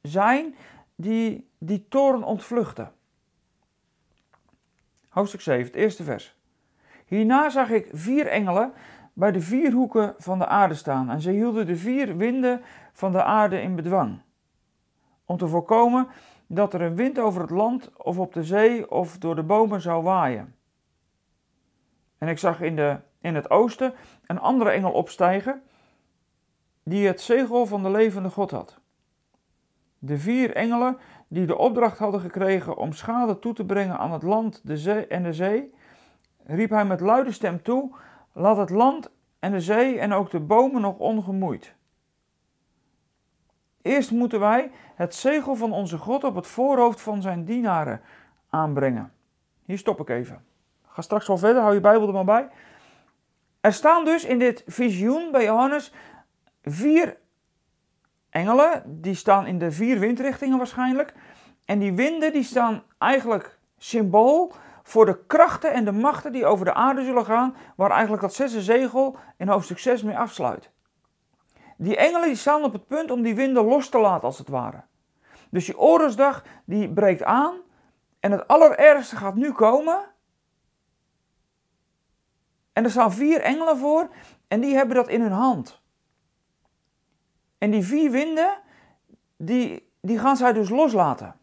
zijn 0.02 0.54
die 0.94 1.50
die 1.58 1.86
toren 1.88 2.22
ontvluchten. 2.22 2.92
Hoofdstuk 5.16 5.40
7, 5.40 5.64
het 5.64 5.74
eerste 5.74 6.04
vers. 6.04 6.36
Hierna 7.06 7.50
zag 7.50 7.70
ik 7.70 7.88
vier 7.92 8.26
engelen 8.26 8.72
bij 9.12 9.32
de 9.32 9.40
vier 9.40 9.72
hoeken 9.72 10.14
van 10.18 10.38
de 10.38 10.46
aarde 10.46 10.74
staan 10.74 11.10
en 11.10 11.20
ze 11.20 11.30
hielden 11.30 11.66
de 11.66 11.76
vier 11.76 12.16
winden 12.16 12.62
van 12.92 13.12
de 13.12 13.22
aarde 13.22 13.60
in 13.60 13.74
bedwang. 13.74 14.20
Om 15.24 15.36
te 15.36 15.48
voorkomen 15.48 16.08
dat 16.46 16.74
er 16.74 16.80
een 16.80 16.94
wind 16.96 17.18
over 17.18 17.40
het 17.40 17.50
land 17.50 17.96
of 17.96 18.18
op 18.18 18.32
de 18.32 18.44
zee 18.44 18.90
of 18.90 19.18
door 19.18 19.34
de 19.34 19.42
bomen 19.42 19.80
zou 19.80 20.02
waaien. 20.02 20.54
En 22.18 22.28
ik 22.28 22.38
zag 22.38 22.60
in, 22.60 22.76
de, 22.76 22.98
in 23.20 23.34
het 23.34 23.50
oosten 23.50 23.94
een 24.26 24.38
andere 24.38 24.70
engel 24.70 24.92
opstijgen, 24.92 25.62
die 26.82 27.06
het 27.06 27.20
zegel 27.20 27.66
van 27.66 27.82
de 27.82 27.90
levende 27.90 28.30
God 28.30 28.50
had. 28.50 28.78
De 29.98 30.18
vier 30.18 30.54
engelen 30.54 30.98
die 31.28 31.46
de 31.46 31.58
opdracht 31.58 31.98
hadden 31.98 32.20
gekregen 32.20 32.76
om 32.76 32.92
schade 32.92 33.38
toe 33.38 33.54
te 33.54 33.64
brengen 33.64 33.98
aan 33.98 34.12
het 34.12 34.22
land 34.22 34.60
de 34.64 34.76
zee 34.76 35.06
en 35.06 35.22
de 35.22 35.32
zee, 35.32 35.74
riep 36.44 36.70
hij 36.70 36.84
met 36.84 37.00
luide 37.00 37.32
stem 37.32 37.62
toe: 37.62 37.94
Laat 38.32 38.56
het 38.56 38.70
land 38.70 39.10
en 39.38 39.52
de 39.52 39.60
zee 39.60 39.98
en 39.98 40.12
ook 40.12 40.30
de 40.30 40.40
bomen 40.40 40.80
nog 40.80 40.98
ongemoeid. 40.98 41.74
Eerst 43.82 44.10
moeten 44.10 44.40
wij 44.40 44.70
het 44.94 45.14
zegel 45.14 45.54
van 45.54 45.72
onze 45.72 45.98
God 45.98 46.24
op 46.24 46.34
het 46.34 46.46
voorhoofd 46.46 47.00
van 47.00 47.22
zijn 47.22 47.44
dienaren 47.44 48.00
aanbrengen. 48.48 49.12
Hier 49.64 49.78
stop 49.78 50.00
ik 50.00 50.08
even 50.08 50.44
ga 50.96 51.02
straks 51.02 51.26
wel 51.26 51.38
verder, 51.38 51.62
hou 51.62 51.74
je 51.74 51.80
Bijbel 51.80 52.06
er 52.06 52.14
maar 52.14 52.24
bij. 52.24 52.48
Er 53.60 53.72
staan 53.72 54.04
dus 54.04 54.24
in 54.24 54.38
dit 54.38 54.62
visioen 54.66 55.30
bij 55.32 55.44
Johannes 55.44 55.92
vier 56.62 57.16
engelen. 58.36 58.82
Die 58.86 59.14
staan 59.14 59.46
in 59.46 59.58
de 59.58 59.72
vier 59.72 59.98
windrichtingen 59.98 60.58
waarschijnlijk. 60.58 61.14
En 61.64 61.78
die 61.78 61.92
winden 61.92 62.32
die 62.32 62.42
staan 62.42 62.82
eigenlijk 62.98 63.58
symbool 63.78 64.52
voor 64.82 65.06
de 65.06 65.24
krachten 65.26 65.72
en 65.72 65.84
de 65.84 65.92
machten 65.92 66.32
die 66.32 66.46
over 66.46 66.64
de 66.64 66.74
aarde 66.74 67.04
zullen 67.04 67.24
gaan. 67.24 67.56
Waar 67.76 67.90
eigenlijk 67.90 68.22
dat 68.22 68.34
zesde 68.34 68.62
zegel 68.62 69.16
in 69.36 69.48
hoofdstuk 69.48 69.78
6 69.78 70.02
mee 70.02 70.18
afsluit. 70.18 70.70
Die 71.76 71.96
engelen 71.96 72.28
die 72.28 72.36
staan 72.36 72.64
op 72.64 72.72
het 72.72 72.86
punt 72.86 73.10
om 73.10 73.22
die 73.22 73.34
winden 73.34 73.64
los 73.64 73.88
te 73.88 73.98
laten 73.98 74.24
als 74.24 74.38
het 74.38 74.48
ware. 74.48 74.84
Dus 75.50 75.64
die 75.64 75.78
oorlogsdag 75.78 76.42
die 76.64 76.92
breekt 76.92 77.22
aan. 77.22 77.54
En 78.20 78.32
het 78.32 78.48
allerergste 78.48 79.16
gaat 79.16 79.34
nu 79.34 79.52
komen. 79.52 79.98
En 82.72 82.84
er 82.84 82.90
staan 82.90 83.12
vier 83.12 83.40
engelen 83.40 83.78
voor 83.78 84.08
en 84.48 84.60
die 84.60 84.74
hebben 84.74 84.96
dat 84.96 85.08
in 85.08 85.20
hun 85.20 85.32
hand. 85.32 85.84
En 87.58 87.70
die 87.70 87.82
vier 87.82 88.10
winden, 88.10 88.58
die, 89.36 89.90
die 90.00 90.18
gaan 90.18 90.36
zij 90.36 90.52
dus 90.52 90.68
loslaten. 90.68 91.34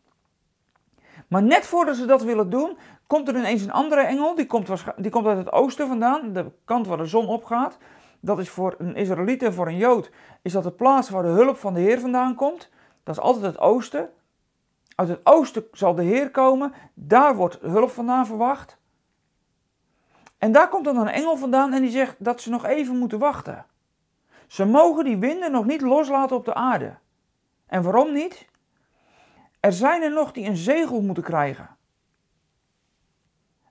Maar 1.28 1.44
net 1.44 1.66
voordat 1.66 1.96
ze 1.96 2.06
dat 2.06 2.24
willen 2.24 2.50
doen, 2.50 2.78
komt 3.08 3.28
er 3.28 3.38
ineens 3.38 3.62
een 3.62 3.72
andere 3.72 4.02
engel. 4.02 4.36
Die 4.36 4.46
komt, 4.46 4.70
die 4.98 5.12
komt 5.12 5.26
uit 5.26 5.38
het 5.38 5.52
oosten 5.52 5.88
vandaan, 5.88 6.34
de 6.34 6.52
kant 6.66 6.88
waar 6.88 6.98
de 6.98 7.06
zon 7.06 7.28
opgaat. 7.28 7.78
Dat 8.20 8.40
is 8.40 8.50
voor 8.50 8.76
een 8.78 8.96
Israëliet 8.96 9.44
en 9.44 9.54
voor 9.54 9.68
een 9.68 9.78
Jood 9.78 10.12
is 10.42 10.52
dat 10.52 10.64
de 10.64 10.72
plaats 10.72 11.10
waar 11.10 11.24
de 11.24 11.30
hulp 11.30 11.58
van 11.58 11.74
de 11.74 11.80
Heer 11.80 12.00
vandaan 12.00 12.36
komt. 12.36 12.70
Dat 13.04 13.16
is 13.16 13.22
altijd 13.22 13.46
het 13.46 13.60
oosten. 13.60 14.10
Uit 14.96 15.08
het 15.08 15.20
oosten 15.24 15.64
zal 15.72 15.96
de 15.96 16.04
Heer 16.04 16.32
komen. 16.32 16.74
Daar 16.94 17.36
wordt 17.36 17.58
hulp 17.62 17.90
vandaan 17.90 18.26
verwacht. 18.26 18.78
En 20.38 20.52
daar 20.52 20.70
komt 20.70 20.86
dan 20.86 20.98
een 20.98 21.08
engel 21.08 21.38
vandaan 21.38 21.74
en 21.74 21.82
die 21.82 21.92
zegt 21.92 22.16
dat 22.20 22.42
ze 22.42 22.50
nog 22.50 22.66
even 22.66 22.98
moeten 22.98 23.20
wachten. 23.20 23.66
Ze 24.54 24.66
mogen 24.66 25.04
die 25.04 25.18
winden 25.18 25.52
nog 25.52 25.66
niet 25.66 25.82
loslaten 25.82 26.36
op 26.36 26.46
de 26.46 26.54
aarde. 26.54 26.96
En 27.66 27.84
waarom 27.84 28.14
niet? 28.14 28.46
Er 29.60 29.74
zijn 29.74 30.02
er 30.02 30.12
nog 30.12 30.32
die 30.32 30.46
een 30.46 30.56
zegel 30.56 31.02
moeten 31.02 31.24
krijgen. 31.24 31.78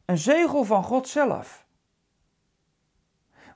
Een 0.05 0.19
zegel 0.19 0.65
van 0.65 0.85
God 0.85 1.09
zelf. 1.09 1.67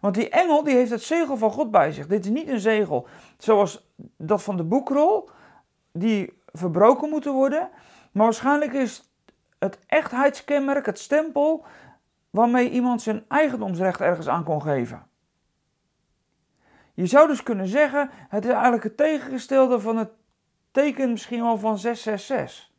Want 0.00 0.14
die 0.14 0.28
engel 0.28 0.64
die 0.64 0.75
heeft 0.75 0.90
het 0.90 1.02
zegel 1.02 1.37
van 1.37 1.50
God 1.50 1.71
bij 1.71 1.92
zich. 1.92 2.06
Dit 2.06 2.25
is 2.25 2.30
niet 2.30 2.49
een 2.49 2.61
zegel 2.61 3.06
zoals 3.38 3.88
dat 4.16 4.42
van 4.42 4.56
de 4.56 4.64
boekrol, 4.64 5.30
die 5.92 6.42
verbroken 6.52 7.11
moeten 7.11 7.33
worden. 7.33 7.71
Maar 8.12 8.25
waarschijnlijk 8.25 8.73
is 8.73 9.11
het 9.59 9.78
echtheidskenmerk, 9.87 10.87
het 10.87 10.99
stempel, 10.99 11.64
waarmee 12.30 12.71
iemand 12.71 13.02
zijn 13.02 13.25
eigendomsrecht 13.28 14.00
ergens 14.00 14.28
aan 14.28 14.45
kon 14.45 14.62
geven. 14.62 15.06
Je 16.97 17.07
zou 17.07 17.29
dus 17.29 17.43
kunnen 17.43 17.67
zeggen, 17.67 18.11
het 18.29 18.45
is 18.45 18.50
eigenlijk 18.50 18.83
het 18.83 18.97
tegengestelde 18.97 19.81
van 19.81 19.97
het 19.97 20.11
teken 20.71 21.11
misschien 21.11 21.43
wel 21.43 21.59
van 21.59 21.79
666. 21.79 22.71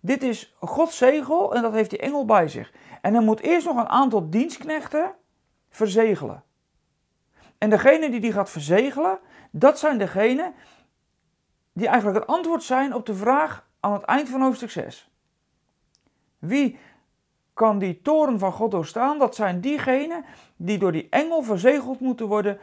Dit 0.00 0.22
is 0.22 0.56
Gods 0.60 0.96
zegel 0.96 1.54
en 1.54 1.62
dat 1.62 1.72
heeft 1.72 1.90
die 1.90 1.98
engel 1.98 2.24
bij 2.24 2.48
zich. 2.48 2.72
En 3.00 3.14
hij 3.14 3.22
moet 3.22 3.40
eerst 3.40 3.66
nog 3.66 3.76
een 3.76 3.88
aantal 3.88 4.30
dienstknechten 4.30 5.14
verzegelen. 5.70 6.42
En 7.58 7.70
degene 7.70 8.10
die 8.10 8.20
die 8.20 8.32
gaat 8.32 8.50
verzegelen, 8.50 9.18
dat 9.50 9.78
zijn 9.78 9.98
degenen 9.98 10.54
die 11.72 11.88
eigenlijk 11.88 12.18
het 12.18 12.28
antwoord 12.28 12.62
zijn 12.62 12.94
op 12.94 13.06
de 13.06 13.14
vraag 13.14 13.68
aan 13.80 13.92
het 13.92 14.02
eind 14.02 14.28
van 14.28 14.42
hoofdstuk 14.42 14.70
6. 14.70 15.10
Wie 16.38 16.78
kan 17.54 17.78
die 17.78 18.00
toren 18.00 18.38
van 18.38 18.52
God 18.52 18.70
doorstaan? 18.70 19.18
Dat 19.18 19.34
zijn 19.34 19.60
diegenen 19.60 20.24
die 20.56 20.78
door 20.78 20.92
die 20.92 21.06
engel 21.10 21.42
verzegeld 21.42 22.00
moeten 22.00 22.26
worden 22.26 22.58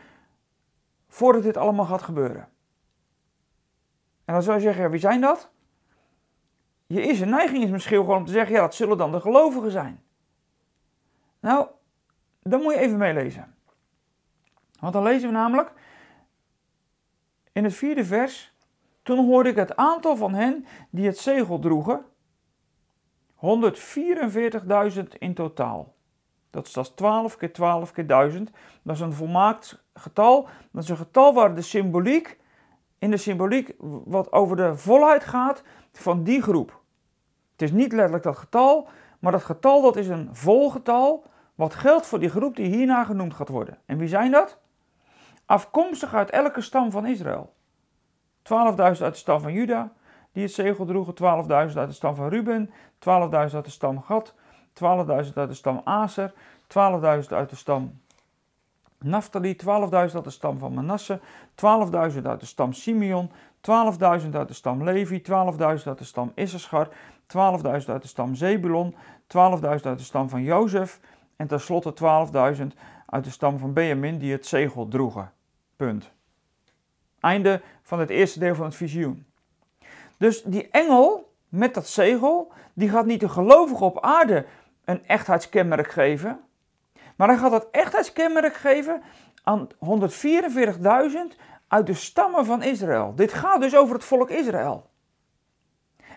voordat 1.12 1.44
dit 1.44 1.58
allemaal 1.58 1.86
gaat 1.86 2.02
gebeuren. 2.02 2.50
En 4.26 4.34
dan 4.34 4.44
zou 4.44 4.58
je 4.58 4.64
zeggen, 4.64 4.92
wie 4.92 5.00
zijn 5.00 5.22
dat? 5.22 5.52
Je 6.88 7.02
eerste 7.02 7.26
neiging 7.26 7.64
is 7.64 7.70
misschien 7.70 7.98
gewoon 7.98 8.18
om 8.18 8.26
te 8.26 8.32
zeggen, 8.32 8.56
ja, 8.56 8.62
dat 8.62 8.76
zullen 8.76 8.98
dan 8.98 9.12
de 9.12 9.22
gelovigen 9.22 9.72
zijn. 9.72 10.04
Nou, 11.40 11.68
dan 12.42 12.62
moet 12.62 12.74
je 12.74 12.80
even 12.80 12.98
meelezen. 12.98 13.56
Want 14.80 14.94
dan 14.94 15.04
lezen 15.04 15.28
we 15.28 15.34
namelijk 15.34 15.74
in 17.52 17.64
het 17.64 17.74
vierde 17.74 18.06
vers. 18.06 18.54
Toen 19.04 19.26
hoorde 19.26 19.50
ik 19.50 19.56
het 19.56 19.76
aantal 19.76 20.16
van 20.16 20.34
hen 20.34 20.66
die 20.90 21.06
het 21.06 21.18
zegel 21.18 21.60
droegen. 21.60 22.06
144.000 23.36 25.04
in 25.18 25.34
totaal. 25.34 25.94
Dat 26.52 26.68
is, 26.68 26.74
dat 26.74 26.96
12 26.96 27.38
keer 27.38 27.54
12 27.54 27.92
keer 27.92 28.08
1000. 28.08 28.52
Dat 28.82 28.96
is 28.96 29.02
een 29.02 29.14
volmaakt 29.14 29.84
getal. 29.94 30.48
Dat 30.72 30.84
is 30.84 30.90
een 30.90 30.98
getal 30.98 31.34
waar 31.34 31.56
de 31.56 31.62
symboliek, 31.62 32.40
in 33.00 33.12
de 33.12 33.18
symboliek 33.18 33.74
wat 34.06 34.32
over 34.32 34.56
de 34.56 34.76
volheid 34.76 35.24
gaat 35.24 35.64
van 35.92 36.24
die 36.24 36.42
groep. 36.42 36.80
Het 37.52 37.62
is 37.62 37.72
niet 37.72 37.92
letterlijk 37.92 38.24
dat 38.24 38.38
getal, 38.38 38.88
maar 39.20 39.32
dat 39.32 39.44
getal 39.44 39.82
dat 39.82 39.96
is 39.96 40.08
een 40.08 40.30
volgetal 40.32 41.24
wat 41.56 41.76
geldt 41.76 42.06
voor 42.06 42.20
die 42.20 42.30
groep 42.30 42.56
die 42.56 42.76
hierna 42.76 43.04
genoemd 43.04 43.34
gaat 43.34 43.50
worden. 43.50 43.78
En 43.86 43.98
wie 43.98 44.08
zijn 44.08 44.32
dat? 44.32 44.60
Afkomstig 45.46 46.14
uit 46.14 46.30
elke 46.30 46.62
stam 46.62 46.92
van 46.92 47.06
Israël. 47.06 47.54
12.000 48.44 48.76
uit 48.76 48.98
de 48.98 49.14
stam 49.14 49.42
van 49.42 49.54
Juda, 49.54 49.94
die 50.32 50.44
het 50.44 50.52
zegel 50.54 50.86
droegen. 50.86 51.14
12.000 51.14 51.78
uit 51.78 51.90
de 51.90 51.92
stam 51.92 52.16
van 52.16 52.30
Ruben. 52.30 52.70
12.000 52.70 52.74
uit 53.30 53.66
de 53.66 53.70
stam 53.70 54.02
Gad. 54.02 54.36
12.000 54.74 55.34
uit 55.34 55.50
de 55.50 55.54
stam 55.54 55.82
Aser. 55.84 56.34
12.000 56.68 57.30
uit 57.30 57.50
de 57.50 57.56
stam 57.56 58.00
Naphtali. 58.98 59.56
12.000 59.56 59.68
uit 59.92 60.24
de 60.24 60.30
stam 60.30 60.58
van 60.60 60.74
Manasse. 60.74 61.20
12.000 61.22 62.22
uit 62.24 62.40
de 62.40 62.46
stam 62.46 62.74
Simeon. 62.74 63.30
12.000 63.30 64.30
uit 64.32 64.48
de 64.48 64.54
stam 64.54 64.84
Levi. 64.84 65.22
12.000 65.22 65.28
uit 65.64 65.98
de 65.98 66.04
stam 66.04 66.32
Issachar. 66.36 66.88
12.000 66.88 66.94
uit 67.88 68.02
de 68.02 68.08
stam 68.08 68.36
Zebulon. 68.36 68.94
12.000 68.94 69.00
uit 69.62 69.84
de 69.84 69.98
stam 69.98 70.30
van 70.30 70.44
Jozef. 70.44 71.00
En 71.36 71.48
tenslotte 71.48 71.94
12.000 72.58 72.68
uit 73.06 73.24
de 73.24 73.30
stam 73.30 73.58
van 73.58 73.74
Benjamin 73.74 74.18
die 74.18 74.32
het 74.32 74.46
zegel 74.46 74.88
droegen. 74.88 75.32
Punt. 75.76 76.12
Einde 77.20 77.62
van 77.82 78.00
het 78.00 78.10
eerste 78.10 78.40
deel 78.40 78.56
van 78.56 78.66
het 78.66 78.76
visioen. 78.76 79.26
Dus 80.18 80.44
die 80.44 80.70
engel 80.70 81.34
met 81.50 81.74
dat 81.74 81.88
zegel, 81.88 82.52
die 82.74 82.90
gaat 82.90 83.06
niet 83.06 83.20
de 83.20 83.30
gelovigen 83.30 83.86
op 83.86 84.02
aarde 84.02 84.46
een 84.86 85.08
echtheidskenmerk 85.08 85.92
geven, 85.92 86.40
maar 87.16 87.28
hij 87.28 87.38
gaat 87.38 87.52
dat 87.52 87.68
echtheidskenmerk 87.72 88.54
geven 88.54 89.02
aan 89.44 89.68
144.000 89.74 89.76
uit 91.68 91.86
de 91.86 91.94
stammen 91.94 92.46
van 92.46 92.64
Israël. 92.64 93.16
Dit 93.16 93.34
gaat 93.34 93.62
dus 93.62 93.76
over 93.76 93.96
het 93.96 94.04
volk 94.04 94.30
Israël. 94.30 94.90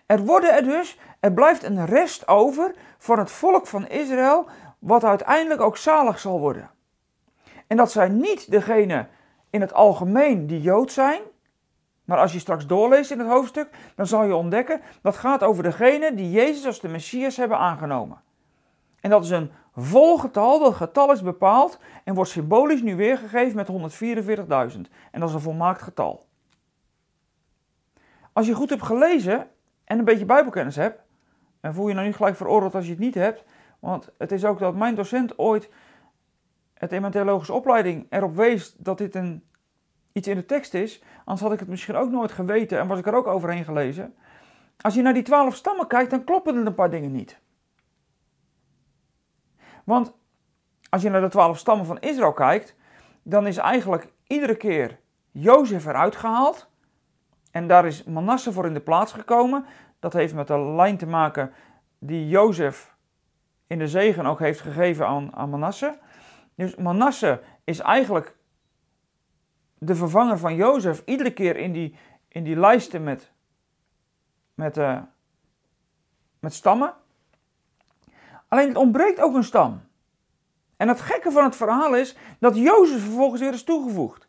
Er 0.06 0.24
worden 0.24 0.54
er 0.54 0.62
dus, 0.62 0.98
er 1.20 1.32
blijft 1.32 1.62
een 1.62 1.86
rest 1.86 2.28
over 2.28 2.74
van 2.98 3.18
het 3.18 3.30
volk 3.30 3.66
van 3.66 3.88
Israël, 3.88 4.46
wat 4.78 5.04
uiteindelijk 5.04 5.60
ook 5.60 5.76
zalig 5.76 6.18
zal 6.18 6.40
worden. 6.40 6.70
En 7.66 7.76
dat 7.76 7.92
zijn 7.92 8.16
niet 8.16 8.50
degenen 8.50 9.08
in 9.50 9.60
het 9.60 9.72
algemeen 9.72 10.46
die 10.46 10.60
Jood 10.60 10.92
zijn. 10.92 11.20
Maar 12.04 12.18
als 12.18 12.32
je 12.32 12.38
straks 12.38 12.66
doorleest 12.66 13.10
in 13.10 13.18
het 13.18 13.28
hoofdstuk, 13.28 13.68
dan 13.94 14.06
zal 14.06 14.24
je 14.24 14.34
ontdekken 14.34 14.80
dat 15.02 15.16
gaat 15.16 15.42
over 15.42 15.62
degenen 15.62 16.16
die 16.16 16.30
Jezus 16.30 16.66
als 16.66 16.80
de 16.80 16.88
Messias 16.88 17.36
hebben 17.36 17.58
aangenomen. 17.58 18.22
En 19.04 19.10
dat 19.10 19.24
is 19.24 19.30
een 19.30 19.50
volgetal, 19.76 20.58
dat 20.58 20.74
getal 20.74 21.12
is 21.12 21.22
bepaald 21.22 21.78
en 22.04 22.14
wordt 22.14 22.30
symbolisch 22.30 22.82
nu 22.82 22.96
weergegeven 22.96 23.56
met 23.56 23.94
144.000. 24.76 24.80
En 25.10 25.20
dat 25.20 25.28
is 25.28 25.34
een 25.34 25.40
volmaakt 25.40 25.82
getal. 25.82 26.26
Als 28.32 28.46
je 28.46 28.54
goed 28.54 28.70
hebt 28.70 28.82
gelezen 28.82 29.48
en 29.84 29.98
een 29.98 30.04
beetje 30.04 30.24
Bijbelkennis 30.24 30.76
hebt, 30.76 31.02
en 31.60 31.74
voel 31.74 31.88
je 31.88 31.94
nou 31.94 32.06
niet 32.06 32.16
gelijk 32.16 32.36
veroordeeld 32.36 32.74
als 32.74 32.84
je 32.84 32.90
het 32.90 33.00
niet 33.00 33.14
hebt, 33.14 33.44
want 33.78 34.10
het 34.18 34.32
is 34.32 34.44
ook 34.44 34.58
dat 34.58 34.74
mijn 34.74 34.94
docent 34.94 35.38
ooit 35.38 35.70
het 36.74 36.92
in 36.92 37.00
mijn 37.00 37.12
theologische 37.12 37.52
opleiding 37.52 38.06
erop 38.10 38.36
wees 38.36 38.74
dat 38.78 38.98
dit 38.98 39.14
een, 39.14 39.44
iets 40.12 40.28
in 40.28 40.36
de 40.36 40.46
tekst 40.46 40.74
is, 40.74 41.02
anders 41.18 41.40
had 41.40 41.52
ik 41.52 41.60
het 41.60 41.68
misschien 41.68 41.96
ook 41.96 42.10
nooit 42.10 42.32
geweten 42.32 42.78
en 42.78 42.86
was 42.86 42.98
ik 42.98 43.06
er 43.06 43.14
ook 43.14 43.26
overheen 43.26 43.64
gelezen. 43.64 44.14
Als 44.80 44.94
je 44.94 45.02
naar 45.02 45.14
die 45.14 45.22
twaalf 45.22 45.54
stammen 45.54 45.86
kijkt, 45.86 46.10
dan 46.10 46.24
kloppen 46.24 46.56
er 46.56 46.66
een 46.66 46.74
paar 46.74 46.90
dingen 46.90 47.12
niet. 47.12 47.42
Want 49.84 50.12
als 50.88 51.02
je 51.02 51.10
naar 51.10 51.20
de 51.20 51.28
twaalf 51.28 51.58
stammen 51.58 51.86
van 51.86 52.00
Israël 52.00 52.32
kijkt, 52.32 52.76
dan 53.22 53.46
is 53.46 53.56
eigenlijk 53.56 54.12
iedere 54.26 54.56
keer 54.56 54.98
Jozef 55.30 55.86
eruit 55.86 56.16
gehaald. 56.16 56.68
En 57.50 57.68
daar 57.68 57.86
is 57.86 58.04
Manasse 58.04 58.52
voor 58.52 58.66
in 58.66 58.74
de 58.74 58.80
plaats 58.80 59.12
gekomen. 59.12 59.66
Dat 59.98 60.12
heeft 60.12 60.34
met 60.34 60.46
de 60.46 60.58
lijn 60.58 60.96
te 60.96 61.06
maken 61.06 61.52
die 61.98 62.28
Jozef 62.28 62.94
in 63.66 63.78
de 63.78 63.88
zegen 63.88 64.26
ook 64.26 64.38
heeft 64.38 64.60
gegeven 64.60 65.06
aan, 65.06 65.36
aan 65.36 65.50
Manasse. 65.50 65.98
Dus 66.54 66.76
Manasse 66.76 67.40
is 67.64 67.78
eigenlijk 67.78 68.36
de 69.78 69.94
vervanger 69.94 70.38
van 70.38 70.54
Jozef 70.54 71.02
iedere 71.04 71.32
keer 71.32 71.56
in 71.56 71.72
die, 71.72 71.96
in 72.28 72.44
die 72.44 72.56
lijsten 72.56 73.02
met, 73.02 73.32
met, 74.54 74.76
uh, 74.76 75.02
met 76.40 76.54
stammen. 76.54 76.94
Alleen 78.54 78.68
het 78.68 78.76
ontbreekt 78.76 79.20
ook 79.20 79.34
een 79.34 79.44
stam. 79.44 79.82
En 80.76 80.88
het 80.88 81.00
gekke 81.00 81.30
van 81.30 81.44
het 81.44 81.56
verhaal 81.56 81.94
is 81.94 82.16
dat 82.38 82.56
Jozef 82.56 83.02
vervolgens 83.02 83.40
weer 83.40 83.52
is 83.52 83.64
toegevoegd. 83.64 84.28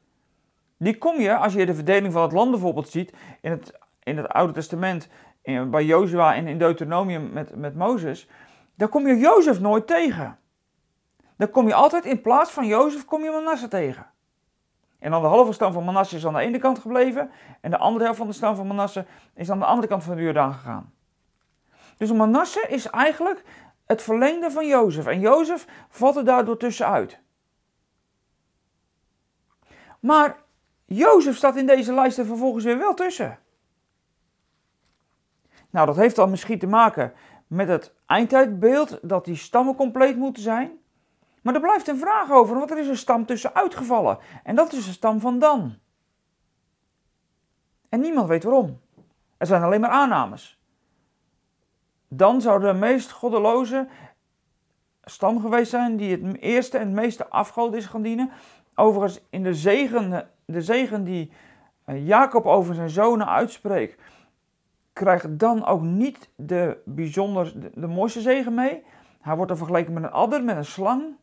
Die 0.77 0.98
kom 0.98 1.20
je, 1.20 1.36
als 1.36 1.53
je 1.53 1.65
de 1.65 1.75
verdeling 1.75 2.13
van 2.13 2.22
het 2.22 2.32
land 2.32 2.51
bijvoorbeeld 2.51 2.89
ziet, 2.89 3.13
in 3.41 3.51
het, 3.51 3.79
in 4.03 4.17
het 4.17 4.27
Oude 4.27 4.53
Testament, 4.53 5.10
bij 5.44 5.86
Jozua 5.86 6.36
en 6.36 6.48
in 6.48 6.58
Deuteronomium 6.58 7.29
met, 7.34 7.55
met 7.55 7.75
Mozes, 7.75 8.29
dan 8.75 8.89
kom 8.89 9.08
je 9.08 9.17
Jozef 9.17 9.60
nooit 9.60 9.88
tegen 9.88 10.38
dan 11.38 11.50
kom 11.51 11.67
je 11.67 11.74
altijd 11.74 12.05
in 12.05 12.22
plaats 12.22 12.51
van 12.51 12.65
Jozef, 12.67 13.05
kom 13.05 13.24
je 13.24 13.32
Manasse 13.32 13.67
tegen. 13.67 14.05
En 15.00 15.12
dan 15.12 15.22
de 15.22 15.27
halve 15.27 15.53
stam 15.53 15.74
van 15.74 15.84
Manasse 15.84 16.15
is 16.15 16.25
aan 16.25 16.34
de 16.34 16.39
ene 16.39 16.58
kant 16.58 16.79
gebleven 16.79 17.32
en 17.62 17.72
de 17.72 17.77
andere 17.77 18.03
helft 18.03 18.17
van 18.20 18.27
de 18.27 18.34
stam 18.34 18.55
van 18.55 18.67
Manasse 18.67 19.05
is 19.34 19.51
aan 19.51 19.60
de 19.60 19.65
andere 19.65 19.88
kant 19.88 20.03
van 20.03 20.15
de 20.15 20.22
Jordaan 20.22 20.53
gegaan. 20.53 20.94
Dus 21.98 22.12
Manasse 22.12 22.65
is 22.67 22.89
eigenlijk 22.89 23.44
het 23.85 24.01
verlengde 24.01 24.51
van 24.51 24.67
Jozef 24.67 25.05
en 25.05 25.19
Jozef 25.19 25.67
valt 25.89 26.15
er 26.15 26.25
daardoor 26.25 26.57
tussenuit. 26.57 27.19
Maar 29.99 30.43
Jozef 30.85 31.35
staat 31.35 31.55
in 31.55 31.65
deze 31.65 31.93
lijst 31.93 32.17
er 32.17 32.25
vervolgens 32.25 32.63
weer 32.63 32.77
wel 32.77 32.93
tussen. 32.93 33.39
Nou, 35.69 35.85
dat 35.85 35.95
heeft 35.95 36.15
dan 36.15 36.29
misschien 36.29 36.59
te 36.59 36.67
maken 36.67 37.13
met 37.47 37.67
het 37.67 37.93
eindtijdbeeld 38.05 38.99
dat 39.01 39.25
die 39.25 39.35
stammen 39.35 39.75
compleet 39.75 40.15
moeten 40.15 40.43
zijn. 40.43 40.79
Maar 41.41 41.53
er 41.53 41.61
blijft 41.61 41.87
een 41.87 41.97
vraag 41.97 42.31
over, 42.31 42.55
want 42.55 42.71
er 42.71 42.77
is 42.77 42.87
een 42.87 42.97
stam 42.97 43.25
tussen 43.25 43.55
uitgevallen. 43.55 44.17
En 44.43 44.55
dat 44.55 44.73
is 44.73 44.85
de 44.85 44.91
stam 44.91 45.19
van 45.19 45.39
Dan. 45.39 45.77
En 47.89 47.99
niemand 47.99 48.27
weet 48.27 48.43
waarom. 48.43 48.81
Er 49.37 49.47
zijn 49.47 49.63
alleen 49.63 49.81
maar 49.81 49.89
aannames. 49.89 50.59
Dan 52.07 52.41
zou 52.41 52.59
de 52.59 52.74
meest 52.74 53.12
goddeloze 53.12 53.88
stam 55.03 55.41
geweest 55.41 55.69
zijn 55.69 55.97
die 55.97 56.12
het 56.12 56.38
eerste 56.41 56.77
en 56.77 56.85
het 56.85 56.95
meeste 56.95 57.29
afgod 57.29 57.74
is 57.74 57.85
gaan 57.85 58.01
dienen. 58.01 58.31
Overigens, 58.75 59.21
in 59.29 59.43
de 59.43 59.53
zegen, 59.53 60.29
de 60.45 60.62
zegen 60.62 61.03
die 61.03 61.31
eh, 61.85 62.07
Jacob 62.07 62.45
over 62.45 62.75
zijn 62.75 62.89
zonen 62.89 63.27
uitspreekt, 63.27 64.01
krijgt 64.93 65.39
dan 65.39 65.65
ook 65.65 65.81
niet 65.81 66.29
de 66.35 66.77
bijzonder, 66.85 67.71
de, 67.74 67.88
mooiste 67.88 68.21
zegen 68.21 68.53
mee. 68.53 68.83
Hij 69.21 69.35
wordt 69.35 69.51
er 69.51 69.57
vergeleken 69.57 69.93
met 69.93 70.03
een 70.03 70.12
adder, 70.12 70.43
met 70.43 70.55
een 70.55 70.65
slang 70.65 71.15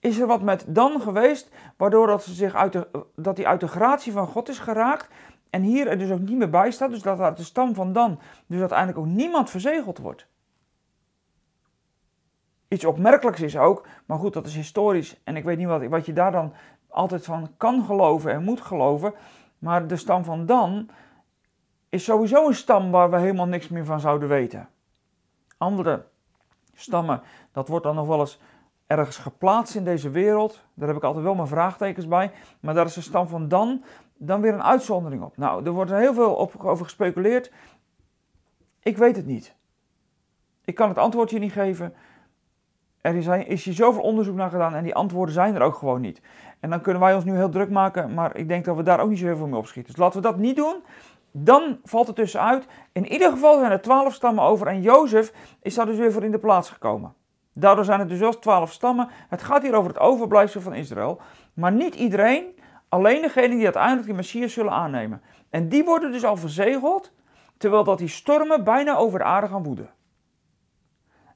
is 0.00 0.18
er 0.18 0.26
wat 0.26 0.42
met 0.42 0.64
Dan 0.68 1.00
geweest, 1.00 1.50
waardoor 1.76 2.06
dat, 2.06 2.24
ze 2.24 2.34
zich 2.34 2.54
uit 2.54 2.86
dat 3.14 3.36
hij 3.36 3.46
uit 3.46 3.60
de 3.60 3.68
gratie 3.68 4.12
van 4.12 4.26
God 4.26 4.48
is 4.48 4.58
geraakt. 4.58 5.08
En 5.56 5.62
hier 5.62 5.86
er 5.86 5.98
dus 5.98 6.10
ook 6.10 6.20
niet 6.20 6.38
meer 6.38 6.50
bij 6.50 6.70
staat, 6.70 6.90
dus 6.90 7.02
dat 7.02 7.20
uit 7.20 7.36
de 7.36 7.44
stam 7.44 7.74
van 7.74 7.92
Dan 7.92 8.18
dus 8.46 8.60
uiteindelijk 8.60 8.98
ook 8.98 9.06
niemand 9.06 9.50
verzegeld 9.50 9.98
wordt. 9.98 10.26
Iets 12.68 12.84
opmerkelijks 12.84 13.40
is 13.40 13.56
ook, 13.56 13.86
maar 14.06 14.18
goed, 14.18 14.32
dat 14.32 14.46
is 14.46 14.54
historisch. 14.54 15.20
En 15.24 15.36
ik 15.36 15.44
weet 15.44 15.58
niet 15.58 15.66
wat, 15.66 15.86
wat 15.86 16.06
je 16.06 16.12
daar 16.12 16.32
dan 16.32 16.52
altijd 16.88 17.24
van 17.24 17.50
kan 17.56 17.84
geloven 17.84 18.32
en 18.32 18.44
moet 18.44 18.60
geloven. 18.60 19.14
Maar 19.58 19.86
de 19.86 19.96
stam 19.96 20.24
van 20.24 20.46
Dan 20.46 20.88
is 21.88 22.04
sowieso 22.04 22.46
een 22.46 22.54
stam 22.54 22.90
waar 22.90 23.10
we 23.10 23.18
helemaal 23.18 23.46
niks 23.46 23.68
meer 23.68 23.84
van 23.84 24.00
zouden 24.00 24.28
weten. 24.28 24.68
Andere 25.58 26.04
stammen, 26.74 27.22
dat 27.52 27.68
wordt 27.68 27.84
dan 27.84 27.94
nog 27.94 28.06
wel 28.06 28.20
eens 28.20 28.40
ergens 28.86 29.16
geplaatst 29.16 29.74
in 29.74 29.84
deze 29.84 30.10
wereld. 30.10 30.64
Daar 30.74 30.88
heb 30.88 30.96
ik 30.96 31.04
altijd 31.04 31.24
wel 31.24 31.34
mijn 31.34 31.48
vraagtekens 31.48 32.08
bij. 32.08 32.32
Maar 32.60 32.74
daar 32.74 32.86
is 32.86 32.94
de 32.94 33.00
stam 33.00 33.28
van 33.28 33.48
Dan 33.48 33.84
dan 34.16 34.40
weer 34.40 34.54
een 34.54 34.62
uitzondering 34.62 35.22
op. 35.22 35.36
Nou, 35.36 35.64
er 35.64 35.72
wordt 35.72 35.90
er 35.90 35.98
heel 35.98 36.14
veel 36.14 36.38
over 36.58 36.84
gespeculeerd. 36.84 37.52
Ik 38.82 38.96
weet 38.96 39.16
het 39.16 39.26
niet. 39.26 39.54
Ik 40.64 40.74
kan 40.74 40.88
het 40.88 40.98
antwoord 40.98 41.30
je 41.30 41.38
niet 41.38 41.52
geven. 41.52 41.94
Er 43.00 43.14
is, 43.14 43.26
is 43.26 43.64
hier 43.64 43.74
zoveel 43.74 44.02
onderzoek 44.02 44.36
naar 44.36 44.50
gedaan 44.50 44.74
en 44.74 44.82
die 44.82 44.94
antwoorden 44.94 45.34
zijn 45.34 45.54
er 45.54 45.62
ook 45.62 45.74
gewoon 45.74 46.00
niet. 46.00 46.20
En 46.60 46.70
dan 46.70 46.80
kunnen 46.80 47.02
wij 47.02 47.14
ons 47.14 47.24
nu 47.24 47.34
heel 47.34 47.48
druk 47.48 47.70
maken, 47.70 48.14
maar 48.14 48.36
ik 48.36 48.48
denk 48.48 48.64
dat 48.64 48.76
we 48.76 48.82
daar 48.82 49.00
ook 49.00 49.08
niet 49.08 49.18
zo 49.18 49.24
heel 49.26 49.36
veel 49.36 49.46
mee 49.46 49.58
opschieten. 49.58 49.92
Dus 49.92 50.02
laten 50.02 50.22
we 50.22 50.28
dat 50.28 50.38
niet 50.38 50.56
doen. 50.56 50.82
Dan 51.30 51.78
valt 51.84 52.06
het 52.06 52.16
tussenuit. 52.16 52.66
In 52.92 53.12
ieder 53.12 53.30
geval 53.30 53.58
zijn 53.58 53.72
er 53.72 53.80
twaalf 53.80 54.14
stammen 54.14 54.44
over 54.44 54.66
en 54.66 54.82
Jozef 54.82 55.32
is 55.62 55.74
daar 55.74 55.86
dus 55.86 55.96
weer 55.96 56.12
voor 56.12 56.24
in 56.24 56.30
de 56.30 56.38
plaats 56.38 56.70
gekomen. 56.70 57.14
Daardoor 57.52 57.84
zijn 57.84 58.00
het 58.00 58.08
dus 58.08 58.18
wel 58.18 58.38
twaalf 58.38 58.72
stammen. 58.72 59.08
Het 59.28 59.42
gaat 59.42 59.62
hier 59.62 59.74
over 59.74 59.90
het 59.90 60.00
overblijfsel 60.00 60.60
van 60.60 60.74
Israël. 60.74 61.20
Maar 61.54 61.72
niet 61.72 61.94
iedereen, 61.94 62.44
alleen 62.88 63.22
degenen 63.22 63.56
die 63.56 63.64
uiteindelijk 63.64 64.06
de 64.06 64.12
Messias 64.12 64.52
zullen 64.52 64.72
aannemen. 64.72 65.22
En 65.50 65.68
die 65.68 65.84
worden 65.84 66.12
dus 66.12 66.24
al 66.24 66.36
verzegeld, 66.36 67.12
terwijl 67.56 67.84
dat 67.84 67.98
die 67.98 68.08
stormen 68.08 68.64
bijna 68.64 68.96
over 68.96 69.18
de 69.18 69.24
aarde 69.24 69.48
gaan 69.48 69.62
woeden. 69.62 69.90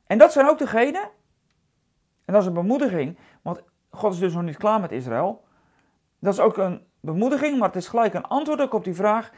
En 0.07 0.19
dat 0.19 0.33
zijn 0.33 0.49
ook 0.49 0.59
degenen, 0.59 1.03
en 2.25 2.33
dat 2.33 2.43
is 2.43 2.47
een 2.47 2.55
bemoediging, 2.55 3.19
want 3.43 3.63
God 3.91 4.13
is 4.13 4.19
dus 4.19 4.35
nog 4.35 4.43
niet 4.43 4.57
klaar 4.57 4.81
met 4.81 4.93
Israël. 4.93 5.45
Dat 6.19 6.33
is 6.33 6.41
ook 6.41 6.57
een 6.57 6.87
bemoediging, 7.01 7.59
maar 7.59 7.69
het 7.69 7.77
is 7.77 7.89
gelijk 7.89 8.15
een 8.15 8.27
antwoord 8.27 8.61
ook 8.61 8.75
op 8.75 8.85
die 8.85 8.95
vraag: 8.95 9.33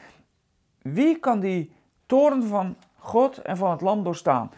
wie 0.83 1.19
kan 1.19 1.41
die 1.41 1.77
toren 2.07 2.43
van 2.43 2.77
God 2.99 3.39
en 3.39 3.57
van 3.57 3.71
het 3.71 3.81
Lam 3.81 4.05
doorstaan? 4.05 4.51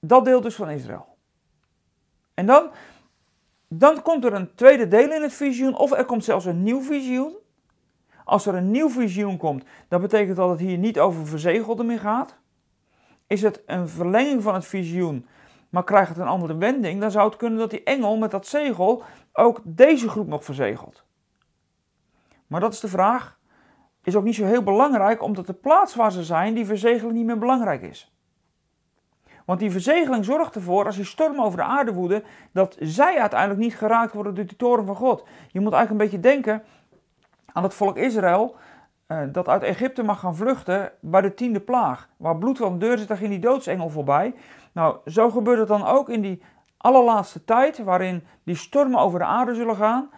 Dat 0.00 0.24
deel 0.24 0.40
dus 0.40 0.54
van 0.54 0.70
Israël. 0.70 1.16
En 2.34 2.46
dan, 2.46 2.70
dan 3.78 4.02
komt 4.02 4.24
er 4.24 4.32
een 4.32 4.54
tweede 4.54 4.88
deel 4.88 5.12
in 5.12 5.22
het 5.22 5.32
visioen, 5.32 5.76
of 5.76 5.92
er 5.92 6.04
komt 6.04 6.24
zelfs 6.24 6.44
een 6.44 6.62
nieuw 6.62 6.82
visioen. 6.82 7.36
Als 8.24 8.46
er 8.46 8.54
een 8.54 8.70
nieuw 8.70 8.90
visioen 8.90 9.36
komt, 9.36 9.64
dat 9.88 10.00
betekent 10.00 10.36
dat 10.36 10.50
het 10.50 10.60
hier 10.60 10.78
niet 10.78 10.98
over 10.98 11.26
verzegelden 11.26 11.86
meer 11.86 11.98
gaat. 11.98 12.36
Is 13.26 13.42
het 13.42 13.62
een 13.66 13.88
verlenging 13.88 14.42
van 14.42 14.54
het 14.54 14.66
visioen, 14.66 15.26
maar 15.68 15.84
krijgt 15.84 16.08
het 16.08 16.18
een 16.18 16.26
andere 16.26 16.56
wending, 16.56 17.00
dan 17.00 17.10
zou 17.10 17.28
het 17.28 17.36
kunnen 17.36 17.58
dat 17.58 17.70
die 17.70 17.82
engel 17.82 18.16
met 18.16 18.30
dat 18.30 18.46
zegel 18.46 19.02
ook 19.32 19.60
deze 19.64 20.08
groep 20.08 20.26
nog 20.26 20.44
verzegelt. 20.44 21.04
Maar 22.46 22.60
dat 22.60 22.72
is 22.72 22.80
de 22.80 22.88
vraag. 22.88 23.38
Is 24.02 24.16
ook 24.16 24.24
niet 24.24 24.34
zo 24.34 24.44
heel 24.44 24.62
belangrijk, 24.62 25.22
omdat 25.22 25.46
de 25.46 25.52
plaats 25.52 25.94
waar 25.94 26.12
ze 26.12 26.24
zijn, 26.24 26.54
die 26.54 26.66
verzegeling 26.66 27.16
niet 27.16 27.26
meer 27.26 27.38
belangrijk 27.38 27.82
is. 27.82 28.13
Want 29.44 29.60
die 29.60 29.70
verzegeling 29.70 30.24
zorgt 30.24 30.54
ervoor, 30.54 30.86
als 30.86 30.96
die 30.96 31.04
storm 31.04 31.40
over 31.40 31.58
de 31.58 31.64
aarde 31.64 31.92
woeden, 31.92 32.24
dat 32.52 32.76
zij 32.80 33.18
uiteindelijk 33.20 33.60
niet 33.60 33.76
geraakt 33.76 34.12
worden 34.12 34.34
door 34.34 34.46
de 34.46 34.56
toren 34.56 34.86
van 34.86 34.96
God. 34.96 35.24
Je 35.50 35.60
moet 35.60 35.72
eigenlijk 35.72 35.90
een 35.90 36.10
beetje 36.10 36.28
denken 36.30 36.62
aan 37.52 37.62
het 37.62 37.74
volk 37.74 37.96
Israël, 37.96 38.56
eh, 39.06 39.18
dat 39.32 39.48
uit 39.48 39.62
Egypte 39.62 40.02
mag 40.02 40.20
gaan 40.20 40.36
vluchten 40.36 40.92
bij 41.00 41.20
de 41.20 41.34
tiende 41.34 41.60
plaag. 41.60 42.08
Waar 42.16 42.36
bloed 42.36 42.58
van 42.58 42.78
de 42.78 42.86
deur 42.86 42.98
zit, 42.98 43.08
daar 43.08 43.16
ging 43.16 43.30
die 43.30 43.38
doodsengel 43.38 43.88
voorbij. 43.88 44.34
Nou, 44.72 44.96
zo 45.06 45.30
gebeurt 45.30 45.58
het 45.58 45.68
dan 45.68 45.86
ook 45.86 46.08
in 46.08 46.20
die 46.20 46.42
allerlaatste 46.76 47.44
tijd, 47.44 47.78
waarin 47.78 48.26
die 48.44 48.56
stormen 48.56 49.00
over 49.00 49.18
de 49.18 49.24
aarde 49.24 49.54
zullen 49.54 49.76
gaan. 49.76 50.10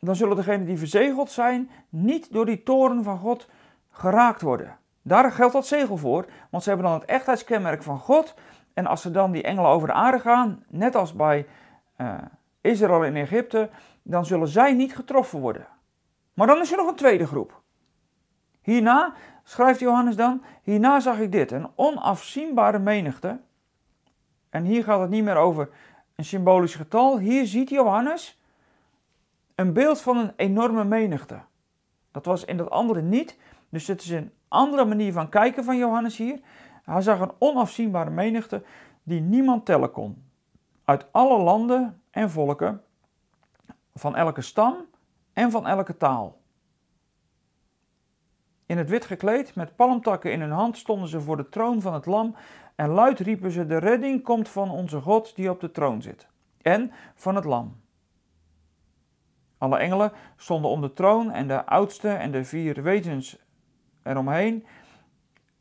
Dan 0.00 0.16
zullen 0.16 0.36
degenen 0.36 0.66
die 0.66 0.78
verzegeld 0.78 1.30
zijn, 1.30 1.70
niet 1.88 2.32
door 2.32 2.46
die 2.46 2.62
toren 2.62 3.04
van 3.04 3.18
God 3.18 3.48
geraakt 3.90 4.42
worden. 4.42 4.76
Daar 5.02 5.32
geldt 5.32 5.52
dat 5.52 5.66
zegel 5.66 5.96
voor, 5.96 6.26
want 6.50 6.62
ze 6.62 6.68
hebben 6.68 6.88
dan 6.88 6.98
het 7.00 7.08
echtheidskenmerk 7.08 7.82
van 7.82 7.98
God. 7.98 8.34
En 8.76 8.86
als 8.86 9.02
ze 9.02 9.10
dan 9.10 9.32
die 9.32 9.42
engelen 9.42 9.70
over 9.70 9.88
de 9.88 9.94
aarde 9.94 10.18
gaan, 10.18 10.64
net 10.68 10.94
als 10.94 11.12
bij 11.12 11.46
uh, 11.98 12.14
Israël 12.60 13.04
in 13.04 13.16
Egypte, 13.16 13.70
dan 14.02 14.26
zullen 14.26 14.48
zij 14.48 14.72
niet 14.72 14.94
getroffen 14.94 15.40
worden. 15.40 15.66
Maar 16.34 16.46
dan 16.46 16.60
is 16.60 16.70
er 16.70 16.76
nog 16.76 16.88
een 16.88 16.94
tweede 16.94 17.26
groep. 17.26 17.60
Hierna, 18.60 19.12
schrijft 19.44 19.80
Johannes 19.80 20.16
dan, 20.16 20.42
hierna 20.62 21.00
zag 21.00 21.18
ik 21.18 21.32
dit, 21.32 21.52
een 21.52 21.68
onafzienbare 21.74 22.78
menigte. 22.78 23.40
En 24.50 24.64
hier 24.64 24.84
gaat 24.84 25.00
het 25.00 25.10
niet 25.10 25.24
meer 25.24 25.36
over 25.36 25.68
een 26.14 26.24
symbolisch 26.24 26.74
getal. 26.74 27.18
Hier 27.18 27.46
ziet 27.46 27.70
Johannes 27.70 28.40
een 29.54 29.72
beeld 29.72 30.00
van 30.00 30.16
een 30.16 30.32
enorme 30.36 30.84
menigte. 30.84 31.40
Dat 32.10 32.24
was 32.24 32.44
in 32.44 32.56
dat 32.56 32.70
andere 32.70 33.02
niet. 33.02 33.38
Dus 33.68 33.86
het 33.86 34.02
is 34.02 34.10
een 34.10 34.32
andere 34.48 34.84
manier 34.84 35.12
van 35.12 35.28
kijken 35.28 35.64
van 35.64 35.76
Johannes 35.76 36.16
hier. 36.16 36.40
Hij 36.86 37.00
zag 37.00 37.20
een 37.20 37.32
onafzienbare 37.38 38.10
menigte 38.10 38.62
die 39.02 39.20
niemand 39.20 39.64
tellen 39.64 39.90
kon. 39.90 40.24
Uit 40.84 41.06
alle 41.12 41.42
landen 41.42 42.02
en 42.10 42.30
volken, 42.30 42.82
van 43.94 44.16
elke 44.16 44.40
stam 44.40 44.76
en 45.32 45.50
van 45.50 45.66
elke 45.66 45.96
taal. 45.96 46.40
In 48.66 48.78
het 48.78 48.88
wit 48.88 49.04
gekleed, 49.04 49.54
met 49.54 49.76
palmtakken 49.76 50.32
in 50.32 50.40
hun 50.40 50.50
hand, 50.50 50.76
stonden 50.76 51.08
ze 51.08 51.20
voor 51.20 51.36
de 51.36 51.48
troon 51.48 51.80
van 51.80 51.94
het 51.94 52.06
lam 52.06 52.34
en 52.74 52.88
luid 52.88 53.20
riepen 53.20 53.50
ze: 53.50 53.66
De 53.66 53.78
redding 53.78 54.22
komt 54.22 54.48
van 54.48 54.70
onze 54.70 55.00
God 55.00 55.36
die 55.36 55.50
op 55.50 55.60
de 55.60 55.70
troon 55.70 56.02
zit 56.02 56.28
en 56.62 56.92
van 57.14 57.34
het 57.34 57.44
lam. 57.44 57.80
Alle 59.58 59.78
engelen 59.78 60.12
stonden 60.36 60.70
om 60.70 60.80
de 60.80 60.92
troon 60.92 61.30
en 61.30 61.48
de 61.48 61.66
oudste 61.66 62.08
en 62.08 62.30
de 62.30 62.44
vier 62.44 62.82
wezens 62.82 63.38
eromheen. 64.02 64.66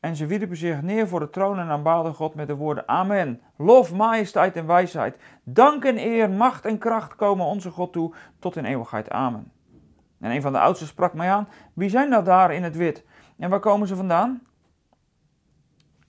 En 0.05 0.15
ze 0.15 0.25
wierpen 0.25 0.57
zich 0.57 0.81
neer 0.81 1.07
voor 1.07 1.19
de 1.19 1.29
troon 1.29 1.59
en 1.59 1.69
aanbaden 1.69 2.13
God 2.13 2.35
met 2.35 2.47
de 2.47 2.55
woorden: 2.55 2.87
Amen. 2.87 3.41
Lof, 3.55 3.93
majesteit 3.93 4.55
en 4.55 4.67
wijsheid, 4.67 5.17
dank 5.43 5.85
en 5.85 5.97
eer, 5.97 6.29
macht 6.29 6.65
en 6.65 6.77
kracht 6.77 7.15
komen 7.15 7.45
onze 7.45 7.71
God 7.71 7.93
toe 7.93 8.13
tot 8.39 8.55
in 8.55 8.65
eeuwigheid. 8.65 9.09
Amen. 9.09 9.51
En 10.19 10.31
een 10.31 10.41
van 10.41 10.51
de 10.51 10.59
oudsten 10.59 10.87
sprak 10.87 11.13
mij 11.13 11.31
aan: 11.31 11.47
Wie 11.73 11.89
zijn 11.89 12.09
nou 12.09 12.23
daar 12.23 12.53
in 12.53 12.63
het 12.63 12.75
wit? 12.75 13.05
En 13.37 13.49
waar 13.49 13.59
komen 13.59 13.87
ze 13.87 13.95
vandaan? 13.95 14.41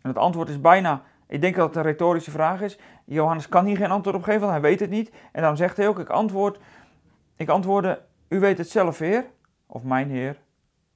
En 0.02 0.08
het 0.08 0.18
antwoord 0.18 0.48
is 0.48 0.60
bijna, 0.60 1.02
ik 1.26 1.40
denk 1.40 1.56
dat 1.56 1.66
het 1.66 1.76
een 1.76 1.82
retorische 1.82 2.30
vraag 2.30 2.60
is. 2.60 2.78
Johannes 3.04 3.48
kan 3.48 3.64
hier 3.64 3.76
geen 3.76 3.90
antwoord 3.90 4.16
op 4.16 4.22
geven, 4.22 4.40
want 4.40 4.52
hij 4.52 4.60
weet 4.60 4.80
het 4.80 4.90
niet. 4.90 5.12
En 5.32 5.42
dan 5.42 5.56
zegt 5.56 5.76
hij 5.76 5.88
ook: 5.88 5.98
Ik 5.98 6.08
antwoord, 6.08 6.58
ik 7.36 7.48
antwoordde: 7.48 8.02
U 8.28 8.40
weet 8.40 8.58
het 8.58 8.70
zelf, 8.70 8.98
Heer, 8.98 9.24
of 9.66 9.82
mijn 9.82 10.10
Heer. 10.10 10.36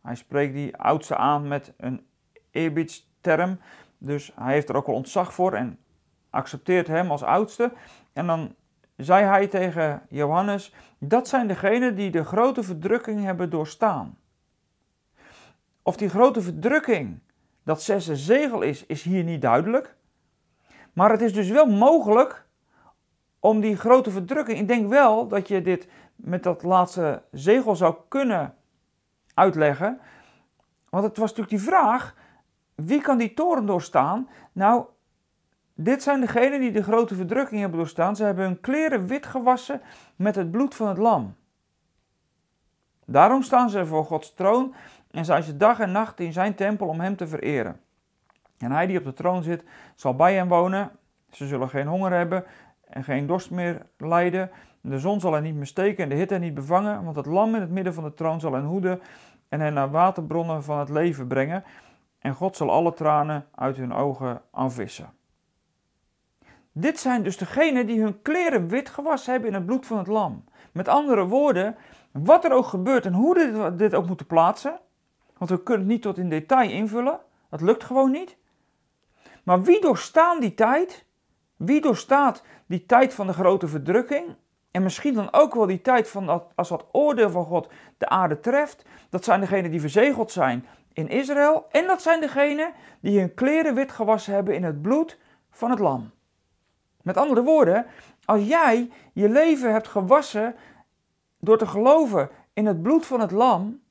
Hij 0.03 0.15
spreekt 0.15 0.55
die 0.55 0.77
oudste 0.77 1.17
aan 1.17 1.49
met 1.49 1.73
een 1.77 2.09
eerbiedsterm. 2.51 3.61
Dus 3.99 4.33
hij 4.35 4.53
heeft 4.53 4.69
er 4.69 4.77
ook 4.77 4.87
wel 4.87 4.95
ontzag 4.95 5.35
voor 5.35 5.53
en 5.53 5.79
accepteert 6.31 6.87
hem 6.87 7.11
als 7.11 7.23
oudste. 7.23 7.73
En 8.13 8.27
dan 8.27 8.55
zei 8.97 9.25
hij 9.25 9.47
tegen 9.47 10.03
Johannes: 10.09 10.75
Dat 10.99 11.29
zijn 11.29 11.47
degenen 11.47 11.95
die 11.95 12.11
de 12.11 12.25
grote 12.25 12.63
verdrukking 12.63 13.25
hebben 13.25 13.51
doorstaan. 13.51 14.19
Of 15.83 15.97
die 15.97 16.09
grote 16.09 16.41
verdrukking 16.41 17.21
dat 17.63 17.83
zesde 17.83 18.17
zegel 18.17 18.63
is, 18.63 18.87
is 18.87 19.03
hier 19.03 19.25
niet 19.25 19.43
duidelijk. 19.43 19.95
Maar 20.93 21.11
het 21.11 21.21
is 21.21 21.33
dus 21.33 21.49
wel 21.49 21.67
mogelijk 21.67 22.47
om 23.39 23.61
die 23.61 23.77
grote 23.77 24.11
verdrukking. 24.11 24.59
Ik 24.59 24.69
denk 24.69 24.89
wel 24.89 25.29
dat 25.29 25.49
je 25.49 25.63
dit 25.63 25.89
met 26.17 26.43
dat 26.43 26.63
laatste 26.63 27.23
zegel 27.31 27.77
zou 27.77 27.95
kunnen 28.09 28.55
uitleggen. 29.35 30.01
Want 30.89 31.05
het 31.05 31.17
was 31.17 31.29
natuurlijk 31.29 31.57
die 31.57 31.69
vraag: 31.69 32.15
wie 32.85 33.01
kan 33.01 33.19
die 33.19 33.35
toren 33.35 33.67
doorstaan? 33.67 34.29
Nou, 34.53 34.85
dit 35.75 36.03
zijn 36.03 36.21
degenen 36.21 36.61
die 36.61 36.73
de 36.73 36.83
grote 36.83 37.15
verdrukking 37.15 37.61
hebben 37.61 37.79
doorstaan. 37.79 38.17
Ze 38.17 38.25
hebben 38.25 38.45
hun 38.45 38.61
kleren 38.61 39.07
wit 39.07 39.27
gewassen 39.27 39.81
met 40.17 40.35
het 40.35 40.51
bloed 40.51 40.75
van 40.75 40.89
het 40.89 40.99
lam. 40.99 41.35
Daarom 43.05 43.43
staan 43.43 43.71
ze 43.71 43.87
voor 43.87 44.05
Gods 44.05 44.35
troon 44.35 44.75
en 45.11 45.25
zijn 45.25 45.43
ze 45.43 45.57
dag 45.57 45.81
en 45.81 45.93
nacht 45.93 46.21
in 46.21 46.33
zijn 46.33 46.55
tempel 46.55 46.87
om 46.87 47.01
hem 47.01 47.17
te 47.17 47.27
vereren. 47.27 47.81
En 48.59 48.73
hij 48.73 48.87
die 48.87 48.99
op 48.99 49.05
de 49.05 49.13
troon 49.13 49.43
zit, 49.43 49.65
zal 49.95 50.15
bij 50.17 50.35
hen 50.35 50.49
wonen. 50.49 50.91
Ze 51.31 51.47
zullen 51.47 51.69
geen 51.69 51.87
honger 51.87 52.13
hebben 52.13 52.45
en 52.89 53.05
geen 53.05 53.27
dorst 53.27 53.51
meer 53.51 53.87
lijden. 53.97 54.51
De 54.81 54.99
zon 54.99 55.21
zal 55.21 55.33
hen 55.33 55.43
niet 55.43 55.55
meer 55.55 55.67
steken 55.67 56.03
en 56.03 56.09
de 56.09 56.15
hitte 56.15 56.35
hen 56.35 56.43
niet 56.43 56.55
bevangen, 56.55 57.05
want 57.05 57.17
het 57.17 57.27
lam 57.27 57.55
in 57.55 57.61
het 57.61 57.71
midden 57.71 57.95
van 57.95 58.05
de 58.05 58.15
troon 58.15 58.41
zal 58.41 58.53
hen 58.53 58.65
hoeden 58.65 59.01
en 59.49 59.61
hen 59.61 59.75
naar 59.75 59.91
waterbronnen 59.91 60.63
van 60.63 60.79
het 60.79 60.89
leven 60.89 61.27
brengen. 61.27 61.65
En 62.21 62.35
God 62.35 62.57
zal 62.57 62.71
alle 62.71 62.93
tranen 62.93 63.47
uit 63.55 63.77
hun 63.77 63.93
ogen 63.93 64.43
afwissen. 64.51 65.13
Dit 66.73 66.99
zijn 66.99 67.23
dus 67.23 67.37
degenen 67.37 67.87
die 67.87 68.03
hun 68.03 68.23
kleren 68.23 68.69
wit 68.69 68.89
gewassen 68.89 69.33
hebben 69.33 69.51
in 69.51 69.55
het 69.55 69.67
bloed 69.67 69.87
van 69.87 69.99
het 69.99 70.07
lam. 70.07 70.45
Met 70.73 70.89
andere 70.89 71.27
woorden, 71.27 71.77
wat 72.13 72.45
er 72.45 72.53
ook 72.53 72.67
gebeurt 72.67 73.07
en 73.07 73.13
hoe 73.13 73.35
we 73.35 73.75
dit 73.75 73.95
ook 73.95 74.07
moeten 74.07 74.27
plaatsen, 74.27 74.81
want 75.39 75.51
we 75.51 75.63
kunnen 75.63 75.83
het 75.83 75.93
niet 75.93 76.03
tot 76.03 76.19
in 76.19 76.29
detail 76.29 76.71
invullen, 76.71 77.21
dat 77.51 77.61
lukt 77.61 77.85
gewoon 77.85 78.11
niet. 78.11 78.37
Maar 79.43 79.63
wie 79.63 79.81
doorstaan 79.81 80.41
die 80.41 80.55
tijd? 80.55 81.05
Wie 81.57 81.81
doorstaat 81.81 82.43
die 82.67 82.87
tijd 82.87 83.15
van 83.15 83.27
de 83.27 83.33
grote 83.33 83.69
verdrukking? 83.69 84.37
En 84.71 84.83
misschien 84.83 85.15
dan 85.15 85.33
ook 85.33 85.55
wel 85.55 85.67
die 85.67 85.81
tijd 85.81 86.09
van 86.09 86.27
dat, 86.27 86.53
als 86.55 86.69
dat 86.69 86.87
oordeel 86.93 87.31
van 87.31 87.45
God 87.45 87.69
de 87.99 88.09
aarde 88.09 88.41
treft. 88.41 88.85
Dat 89.11 89.25
zijn 89.25 89.41
degenen 89.41 89.71
die 89.71 89.81
verzegeld 89.81 90.31
zijn 90.31 90.67
in 90.93 91.09
Israël. 91.09 91.67
En 91.71 91.87
dat 91.87 92.03
zijn 92.03 92.21
degenen 92.21 92.73
die 93.01 93.19
hun 93.19 93.35
kleren 93.35 93.75
wit 93.75 93.93
gewassen 93.93 94.35
hebben 94.35 94.55
in 94.55 94.65
het 94.65 94.83
bloed 94.83 95.19
van 95.51 95.71
het 95.71 95.79
lam. 95.79 96.11
Met 97.03 97.17
andere 97.17 97.43
woorden, 97.43 97.87
als 98.25 98.47
jij 98.47 98.91
je 99.13 99.29
leven 99.29 99.73
hebt 99.73 99.89
gewassen 99.89 100.57
door 101.39 101.59
te 101.59 101.67
geloven 101.67 102.31
in 102.53 102.67
het 102.67 102.83
bloed 102.83 103.07
van 103.07 103.21
het 103.21 103.31
lam, 103.31 103.83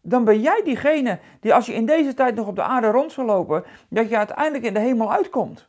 dan 0.00 0.24
ben 0.24 0.40
jij 0.40 0.60
diegene 0.64 1.18
die 1.40 1.54
als 1.54 1.66
je 1.66 1.74
in 1.74 1.86
deze 1.86 2.14
tijd 2.14 2.34
nog 2.34 2.46
op 2.46 2.56
de 2.56 2.62
aarde 2.62 2.90
rond 2.90 3.12
zal 3.12 3.24
lopen, 3.24 3.64
dat 3.88 4.08
je 4.08 4.16
uiteindelijk 4.16 4.64
in 4.64 4.74
de 4.74 4.80
hemel 4.80 5.12
uitkomt. 5.12 5.68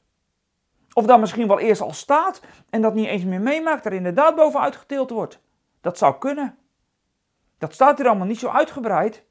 Of 0.94 1.06
dan 1.06 1.20
misschien 1.20 1.48
wel 1.48 1.60
eerst 1.60 1.82
al 1.82 1.94
staat 1.94 2.42
en 2.70 2.82
dat 2.82 2.94
niet 2.94 3.08
eens 3.08 3.24
meer 3.24 3.42
meemaakt, 3.42 3.86
er 3.86 3.94
inderdaad 3.94 4.36
bovenuit 4.36 4.76
getild 4.76 5.10
wordt. 5.10 5.40
Dat 5.82 5.98
zou 5.98 6.18
kunnen. 6.18 6.58
Dat 7.58 7.74
staat 7.74 7.98
hier 7.98 8.08
allemaal 8.08 8.28
niet 8.28 8.40
zo 8.40 8.50
uitgebreid. 8.50 9.24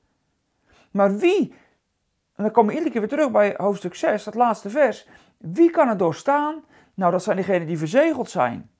Maar 0.91 1.17
wie, 1.17 1.55
en 2.35 2.43
dan 2.43 2.51
komen 2.51 2.71
we 2.71 2.79
iedere 2.79 2.91
keer 2.93 3.01
weer 3.01 3.11
terug 3.11 3.31
bij 3.31 3.55
hoofdstuk 3.57 3.95
6, 3.95 4.25
dat 4.25 4.35
laatste 4.35 4.71
vers. 4.71 5.09
Wie 5.39 5.71
kan 5.71 5.89
het 5.89 5.99
doorstaan? 5.99 6.65
Nou, 6.95 7.13
dat 7.13 7.23
zijn 7.23 7.37
degenen 7.37 7.67
die 7.67 7.79
verzegeld 7.79 8.31
zijn. 8.31 8.71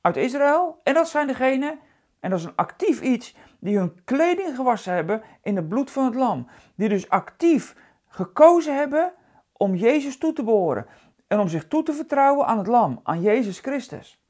Uit 0.00 0.16
Israël. 0.16 0.80
En 0.82 0.94
dat 0.94 1.08
zijn 1.08 1.26
degenen, 1.26 1.78
en 2.20 2.30
dat 2.30 2.38
is 2.38 2.44
een 2.44 2.56
actief 2.56 3.00
iets, 3.00 3.36
die 3.58 3.78
hun 3.78 4.04
kleding 4.04 4.56
gewassen 4.56 4.92
hebben 4.92 5.22
in 5.42 5.56
het 5.56 5.68
bloed 5.68 5.90
van 5.90 6.04
het 6.04 6.14
lam. 6.14 6.48
Die 6.74 6.88
dus 6.88 7.08
actief 7.08 7.76
gekozen 8.08 8.76
hebben 8.76 9.12
om 9.52 9.74
Jezus 9.74 10.18
toe 10.18 10.32
te 10.32 10.44
behoren. 10.44 10.86
En 11.26 11.38
om 11.38 11.48
zich 11.48 11.68
toe 11.68 11.82
te 11.82 11.92
vertrouwen 11.92 12.46
aan 12.46 12.58
het 12.58 12.66
lam, 12.66 13.00
aan 13.02 13.20
Jezus 13.20 13.58
Christus. 13.58 14.25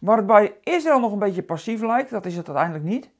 Waar 0.00 0.40
het 0.40 0.52
Israël 0.62 1.00
nog 1.00 1.12
een 1.12 1.18
beetje 1.18 1.42
passief 1.42 1.80
lijkt, 1.80 2.10
dat 2.10 2.26
is 2.26 2.36
het 2.36 2.46
uiteindelijk 2.46 2.84
niet. 2.84 3.10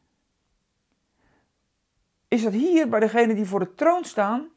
Is 2.29 2.45
het 2.45 2.55
hier 2.55 2.89
bij 2.89 3.01
degenen 3.01 3.37
die 3.37 3.47
voor 3.47 3.61
de 3.61 3.75
troon 3.75 4.05
staan 4.05 4.49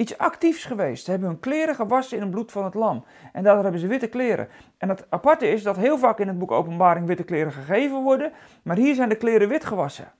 iets 0.00 0.18
actiefs 0.18 0.64
geweest. 0.64 1.04
Ze 1.04 1.10
hebben 1.10 1.28
hun 1.28 1.40
kleren 1.40 1.74
gewassen 1.74 2.16
in 2.16 2.22
het 2.22 2.32
bloed 2.32 2.52
van 2.52 2.64
het 2.64 2.74
lam. 2.74 3.04
En 3.32 3.42
daardoor 3.42 3.62
hebben 3.62 3.80
ze 3.80 3.86
witte 3.86 4.08
kleren. 4.08 4.48
En 4.78 4.88
het 4.88 5.06
aparte 5.10 5.48
is 5.48 5.62
dat 5.62 5.76
heel 5.76 5.98
vaak 5.98 6.18
in 6.18 6.28
het 6.28 6.38
boek 6.38 6.50
Openbaring 6.50 7.06
witte 7.06 7.22
kleren 7.24 7.52
gegeven 7.52 8.02
worden, 8.02 8.32
maar 8.62 8.76
hier 8.76 8.94
zijn 8.94 9.08
de 9.08 9.16
kleren 9.16 9.48
wit 9.48 9.64
gewassen. 9.64 10.12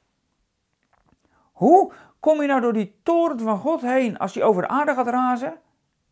Hoe 1.53 1.93
kom 2.21 2.41
je 2.41 2.47
nou 2.47 2.61
door 2.61 2.73
die 2.73 3.01
toren 3.03 3.41
van 3.41 3.59
God 3.59 3.81
heen 3.81 4.19
als 4.19 4.35
je 4.35 4.45
over 4.45 4.63
de 4.63 4.69
aarde 4.69 4.95
gaat 4.95 5.07
razen? 5.07 5.55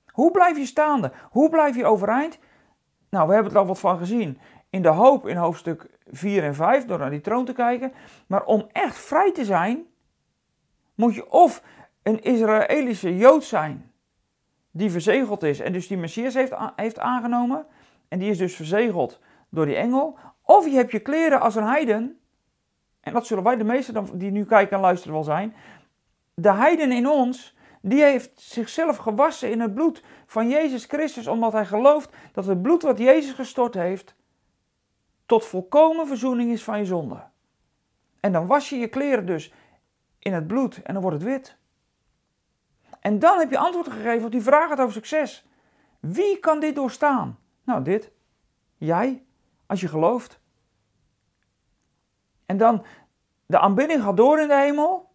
Hoe 0.06 0.30
blijf 0.30 0.56
je 0.56 0.66
staande? 0.66 1.12
Hoe 1.30 1.48
blijf 1.48 1.76
je 1.76 1.84
overeind? 1.84 2.38
Nou, 3.10 3.28
we 3.28 3.34
hebben 3.34 3.52
er 3.52 3.58
al 3.58 3.66
wat 3.66 3.78
van 3.78 3.98
gezien. 3.98 4.38
In 4.70 4.82
de 4.82 4.88
hoop 4.88 5.26
in 5.26 5.36
hoofdstuk 5.36 5.86
4 6.10 6.44
en 6.44 6.54
5, 6.54 6.84
door 6.84 6.98
naar 6.98 7.10
die 7.10 7.20
troon 7.20 7.44
te 7.44 7.52
kijken. 7.52 7.92
Maar 8.26 8.44
om 8.44 8.66
echt 8.72 8.98
vrij 8.98 9.32
te 9.32 9.44
zijn, 9.44 9.86
moet 10.94 11.14
je 11.14 11.30
of 11.30 11.62
een 12.02 12.22
Israëlische 12.22 13.16
Jood 13.16 13.44
zijn, 13.44 13.92
die 14.70 14.90
verzegeld 14.90 15.42
is 15.42 15.60
en 15.60 15.72
dus 15.72 15.86
die 15.86 15.96
Messias 15.96 16.34
heeft, 16.34 16.54
heeft 16.76 16.98
aangenomen. 16.98 17.66
En 18.08 18.18
die 18.18 18.30
is 18.30 18.38
dus 18.38 18.56
verzegeld 18.56 19.20
door 19.48 19.66
die 19.66 19.76
engel. 19.76 20.18
Of 20.42 20.66
je 20.66 20.76
hebt 20.76 20.92
je 20.92 21.00
kleren 21.00 21.40
als 21.40 21.54
een 21.54 21.66
heiden. 21.66 22.18
En 23.00 23.12
dat 23.12 23.26
zullen 23.26 23.44
wij 23.44 23.56
de 23.56 23.64
meesten 23.64 24.18
die 24.18 24.30
nu 24.30 24.44
kijken 24.44 24.76
en 24.76 24.82
luisteren 24.82 25.14
wel 25.14 25.24
zijn. 25.24 25.54
De 26.34 26.52
heiden 26.52 26.92
in 26.92 27.08
ons, 27.08 27.56
die 27.80 28.02
heeft 28.02 28.40
zichzelf 28.40 28.96
gewassen 28.96 29.50
in 29.50 29.60
het 29.60 29.74
bloed 29.74 30.02
van 30.26 30.48
Jezus 30.48 30.84
Christus, 30.84 31.26
omdat 31.26 31.52
hij 31.52 31.66
gelooft 31.66 32.10
dat 32.32 32.46
het 32.46 32.62
bloed 32.62 32.82
wat 32.82 32.98
Jezus 32.98 33.32
gestort 33.32 33.74
heeft, 33.74 34.14
tot 35.26 35.44
volkomen 35.44 36.06
verzoening 36.06 36.50
is 36.50 36.64
van 36.64 36.78
je 36.78 36.84
zonde. 36.84 37.24
En 38.20 38.32
dan 38.32 38.46
was 38.46 38.68
je 38.68 38.76
je 38.76 38.88
kleren 38.88 39.26
dus 39.26 39.52
in 40.18 40.32
het 40.32 40.46
bloed 40.46 40.82
en 40.82 40.92
dan 40.92 41.02
wordt 41.02 41.22
het 41.22 41.26
wit. 41.26 41.56
En 43.00 43.18
dan 43.18 43.38
heb 43.38 43.50
je 43.50 43.58
antwoord 43.58 43.88
gegeven 43.88 44.24
op 44.24 44.32
die 44.32 44.42
vraag 44.42 44.70
over 44.70 44.92
succes. 44.92 45.46
Wie 46.00 46.38
kan 46.38 46.60
dit 46.60 46.74
doorstaan? 46.74 47.38
Nou, 47.64 47.82
dit. 47.82 48.10
Jij, 48.76 49.24
als 49.66 49.80
je 49.80 49.88
gelooft. 49.88 50.40
En 52.46 52.56
dan, 52.56 52.84
de 53.46 53.58
aanbidding 53.58 54.02
gaat 54.02 54.16
door 54.16 54.40
in 54.40 54.48
de 54.48 54.56
hemel. 54.56 55.10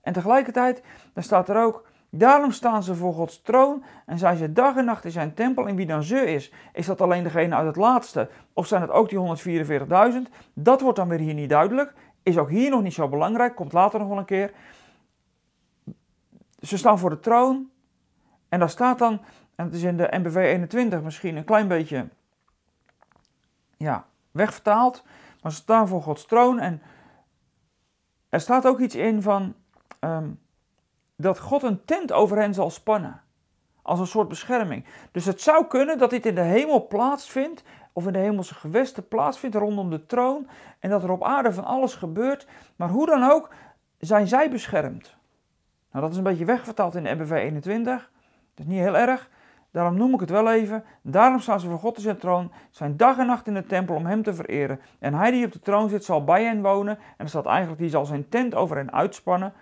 En 0.00 0.12
tegelijkertijd, 0.12 0.82
dan 1.14 1.22
staat 1.22 1.48
er 1.48 1.62
ook, 1.62 1.88
daarom 2.10 2.50
staan 2.50 2.82
ze 2.82 2.94
voor 2.94 3.14
Gods 3.14 3.42
troon 3.42 3.84
en 4.06 4.18
zijn 4.18 4.36
ze 4.36 4.52
dag 4.52 4.76
en 4.76 4.84
nacht 4.84 5.04
in 5.04 5.10
zijn 5.10 5.34
tempel. 5.34 5.68
En 5.68 5.76
wie 5.76 5.86
dan 5.86 6.02
ze 6.02 6.32
is, 6.32 6.52
is 6.72 6.86
dat 6.86 7.00
alleen 7.00 7.22
degene 7.22 7.54
uit 7.54 7.66
het 7.66 7.76
laatste? 7.76 8.28
Of 8.52 8.66
zijn 8.66 8.82
het 8.82 8.90
ook 8.90 9.08
die 9.08 9.18
144.000? 9.18 10.32
Dat 10.54 10.80
wordt 10.80 10.98
dan 10.98 11.08
weer 11.08 11.18
hier 11.18 11.34
niet 11.34 11.48
duidelijk. 11.48 11.94
Is 12.22 12.38
ook 12.38 12.50
hier 12.50 12.70
nog 12.70 12.82
niet 12.82 12.94
zo 12.94 13.08
belangrijk, 13.08 13.54
komt 13.54 13.72
later 13.72 13.98
nog 13.98 14.08
wel 14.08 14.18
een 14.18 14.24
keer. 14.24 14.52
Ze 16.60 16.78
staan 16.78 16.98
voor 16.98 17.10
de 17.10 17.20
troon. 17.20 17.70
En 18.48 18.58
daar 18.58 18.70
staat 18.70 18.98
dan, 18.98 19.20
en 19.54 19.64
het 19.64 19.74
is 19.74 19.82
in 19.82 19.96
de 19.96 20.08
NBV 20.10 20.36
21 20.36 21.02
misschien 21.02 21.36
een 21.36 21.44
klein 21.44 21.68
beetje 21.68 22.08
ja, 23.76 24.06
wegvertaald. 24.30 25.04
Maar 25.42 25.52
ze 25.52 25.58
staan 25.58 25.88
voor 25.88 26.02
Gods 26.02 26.26
troon. 26.26 26.58
En 26.58 26.82
er 28.28 28.40
staat 28.40 28.66
ook 28.66 28.80
iets 28.80 28.94
in 28.94 29.22
van 29.22 29.54
ehm, 29.98 30.30
dat 31.20 31.38
God 31.38 31.62
een 31.62 31.84
tent 31.84 32.12
over 32.12 32.38
hen 32.38 32.54
zal 32.54 32.70
spannen. 32.70 33.20
Als 33.82 33.98
een 33.98 34.06
soort 34.06 34.28
bescherming. 34.28 34.84
Dus 35.12 35.24
het 35.24 35.40
zou 35.40 35.66
kunnen 35.66 35.98
dat 35.98 36.10
dit 36.10 36.26
in 36.26 36.34
de 36.34 36.40
hemel 36.40 36.86
plaatsvindt. 36.86 37.62
Of 37.92 38.06
in 38.06 38.12
de 38.12 38.18
hemelse 38.18 38.54
gewesten 38.54 39.08
plaatsvindt 39.08 39.56
rondom 39.56 39.90
de 39.90 40.06
troon. 40.06 40.48
En 40.78 40.90
dat 40.90 41.02
er 41.02 41.10
op 41.10 41.24
aarde 41.24 41.52
van 41.52 41.64
alles 41.64 41.94
gebeurt. 41.94 42.46
Maar 42.76 42.88
hoe 42.88 43.06
dan 43.06 43.30
ook, 43.30 43.50
zijn 43.98 44.28
zij 44.28 44.50
beschermd. 44.50 45.16
Nou, 45.90 46.04
dat 46.04 46.10
is 46.10 46.16
een 46.16 46.22
beetje 46.22 46.44
wegvertaald 46.44 46.94
in 46.94 47.02
de 47.02 47.14
MBV 47.14 47.30
21. 47.30 48.10
Dat 48.54 48.66
is 48.66 48.72
niet 48.72 48.80
heel 48.80 48.96
erg. 48.96 49.30
Daarom 49.70 49.96
noem 49.96 50.14
ik 50.14 50.20
het 50.20 50.30
wel 50.30 50.52
even. 50.52 50.84
Daarom 51.02 51.40
staan 51.40 51.60
ze 51.60 51.68
voor 51.68 51.78
God 51.78 51.96
in 51.96 52.02
zijn 52.02 52.18
troon, 52.18 52.52
zijn 52.70 52.96
dag 52.96 53.18
en 53.18 53.26
nacht 53.26 53.46
in 53.46 53.54
de 53.54 53.66
tempel 53.66 53.94
om 53.94 54.06
hem 54.06 54.22
te 54.22 54.34
vereren. 54.34 54.80
En 54.98 55.14
hij 55.14 55.30
die 55.30 55.44
op 55.44 55.52
de 55.52 55.60
troon 55.60 55.88
zit, 55.88 56.04
zal 56.04 56.24
bij 56.24 56.44
hen 56.44 56.62
wonen. 56.62 56.96
En 56.96 57.24
er 57.24 57.28
staat 57.28 57.46
eigenlijk, 57.46 57.80
die 57.80 57.90
zal 57.90 58.04
zijn 58.04 58.28
tent 58.28 58.54
over 58.54 58.76
hen 58.76 58.92
uitspannen. 58.92 59.52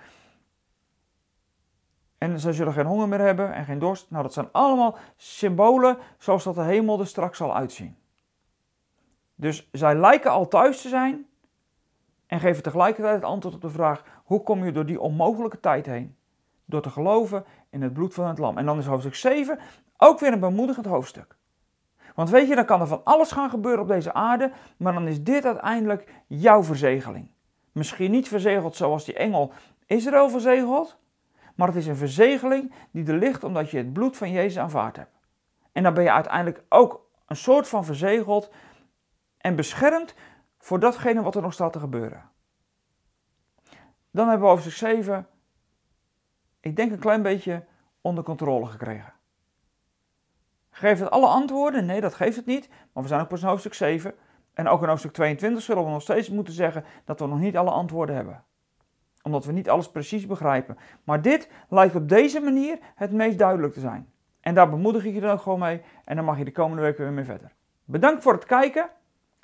En 2.19 2.41
ze 2.41 2.53
zullen 2.53 2.73
geen 2.73 2.87
honger 2.87 3.09
meer 3.09 3.21
hebben 3.21 3.55
en 3.55 3.65
geen 3.65 3.79
dorst. 3.79 4.11
Nou, 4.11 4.23
dat 4.23 4.33
zijn 4.33 4.49
allemaal 4.53 4.97
symbolen 5.17 5.99
zoals 6.19 6.45
dat 6.45 6.55
de 6.55 6.63
hemel 6.63 7.01
er 7.01 7.07
straks 7.07 7.39
zal 7.39 7.57
uitzien. 7.57 7.97
Dus 9.35 9.69
zij 9.73 9.95
lijken 9.95 10.31
al 10.31 10.49
thuis 10.49 10.83
te 10.83 10.89
zijn 10.89 11.27
en 12.27 12.41
geven 12.41 12.63
tegelijkertijd 12.63 13.15
het 13.15 13.25
antwoord 13.25 13.55
op 13.55 13.61
de 13.61 13.71
vraag: 13.71 14.05
hoe 14.25 14.43
kom 14.43 14.65
je 14.65 14.73
door 14.73 14.87
die 14.87 15.01
onmogelijke 15.01 15.61
tijd 15.61 15.87
heen? 15.87 16.17
door 16.69 16.83
te 16.83 16.91
geloven 16.91 17.45
in 17.71 17.83
het 17.83 17.93
bloed 17.93 18.15
van 18.15 18.27
het 18.27 18.39
lam. 18.39 18.59
En 18.59 18.67
dan 18.67 18.79
is 18.79 18.87
hoofdstuk 18.87 19.15
7 19.15 19.59
ook 19.97 20.21
weer 20.21 20.33
een 20.33 20.41
bemoedigend 20.41 20.87
hoofdstuk. 20.87 21.37
Want 22.15 22.31
weet 22.31 22.49
je, 22.49 22.55
dan 22.55 22.65
kan 22.65 22.81
er 22.81 22.87
van 22.87 23.05
alles 23.05 23.33
gaan 23.33 23.51
gebeuren 23.51 23.81
op 23.83 23.89
deze 23.89 24.13
aarde, 24.13 24.53
maar 24.77 24.93
dan 24.93 25.09
is 25.09 25.23
dit 25.23 25.45
uiteindelijk 25.45 26.13
jouw 26.27 26.63
verzegeling. 26.63 27.31
Misschien 27.73 28.11
niet 28.11 28.29
verzegeld 28.29 28.77
zoals 28.77 29.05
die 29.05 29.15
engel 29.15 29.53
Israël 29.87 30.31
verzegeld, 30.31 30.99
maar 31.59 31.69
het 31.69 31.77
is 31.77 31.87
een 31.87 31.97
verzegeling 31.97 32.73
die 32.91 33.07
er 33.07 33.19
ligt 33.19 33.45
omdat 33.45 33.71
je 33.71 33.77
het 33.77 33.93
bloed 33.93 34.17
van 34.17 34.31
Jezus 34.31 34.59
aanvaard 34.59 34.97
hebt. 34.97 35.19
En 35.73 35.83
dan 35.83 35.95
ben 35.95 36.03
je 36.03 36.13
uiteindelijk 36.13 36.65
ook 36.69 37.07
een 37.27 37.37
soort 37.37 37.69
van 37.69 37.85
verzegeld 37.85 38.51
en 39.39 39.57
beschermd 39.57 40.15
voor 40.59 40.81
datgene 40.81 41.23
wat 41.23 41.35
er 41.35 41.43
nog 41.43 41.53
staat 41.53 41.73
te 41.73 41.79
gebeuren. 41.79 42.31
Dan 44.11 44.29
hebben 44.29 44.47
we 44.47 44.53
hoofdstuk 44.53 44.73
7 44.73 45.27
ik 46.61 46.77
denk 46.77 46.93
een 46.93 46.99
klein 46.99 47.23
beetje 47.23 47.65
onder 48.01 48.25
controle 48.25 48.67
gekregen. 48.67 49.13
Geeft 50.71 51.01
het 51.01 51.11
alle 51.11 51.27
antwoorden? 51.27 51.87
Nee, 51.87 52.01
dat 52.01 52.15
geeft 52.15 52.37
het 52.37 52.47
niet. 52.47 52.69
Maar 52.93 53.03
we 53.03 53.09
zijn 53.09 53.21
ook 53.21 53.29
pas 53.29 53.43
in 53.43 53.49
hoofdstuk 53.49 53.75
7. 53.75 54.15
En 54.53 54.69
ook 54.69 54.83
in 54.83 54.89
hoofdstuk 54.89 55.13
22 55.13 55.63
zullen 55.63 55.85
we 55.85 55.91
nog 55.91 56.03
steeds 56.03 56.29
moeten 56.29 56.55
zeggen 56.55 56.85
dat 57.05 57.21
we 57.21 57.27
nog 57.27 57.39
niet 57.39 57.57
alle 57.57 57.71
antwoorden 57.71 58.15
hebben. 58.15 58.45
Omdat 59.29 59.45
we 59.45 59.53
niet 59.53 59.71
alles 59.71 59.91
precies 59.91 60.27
begrijpen. 60.27 60.77
Maar 61.05 61.23
dit 61.23 61.51
lijkt 61.69 61.95
op 61.95 62.09
deze 62.09 62.41
manier 62.41 62.79
het 62.95 63.13
meest 63.13 63.39
duidelijk 63.39 63.73
te 63.73 63.81
zijn. 63.81 64.09
En 64.41 64.55
daar 64.55 64.71
bemoedig 64.71 65.05
ik 65.05 65.15
je 65.15 65.21
dan 65.21 65.41
gewoon 65.41 65.59
mee. 65.59 65.81
En 66.05 66.17
dan 66.17 66.25
mag 66.25 66.39
je 66.39 66.45
de 66.45 66.53
komende 66.53 66.83
weken 66.83 67.05
weer 67.05 67.13
mee 67.13 67.25
verder. 67.25 67.53
Bedankt 67.85 68.23
voor 68.23 68.33
het 68.33 68.45
kijken. 68.45 68.91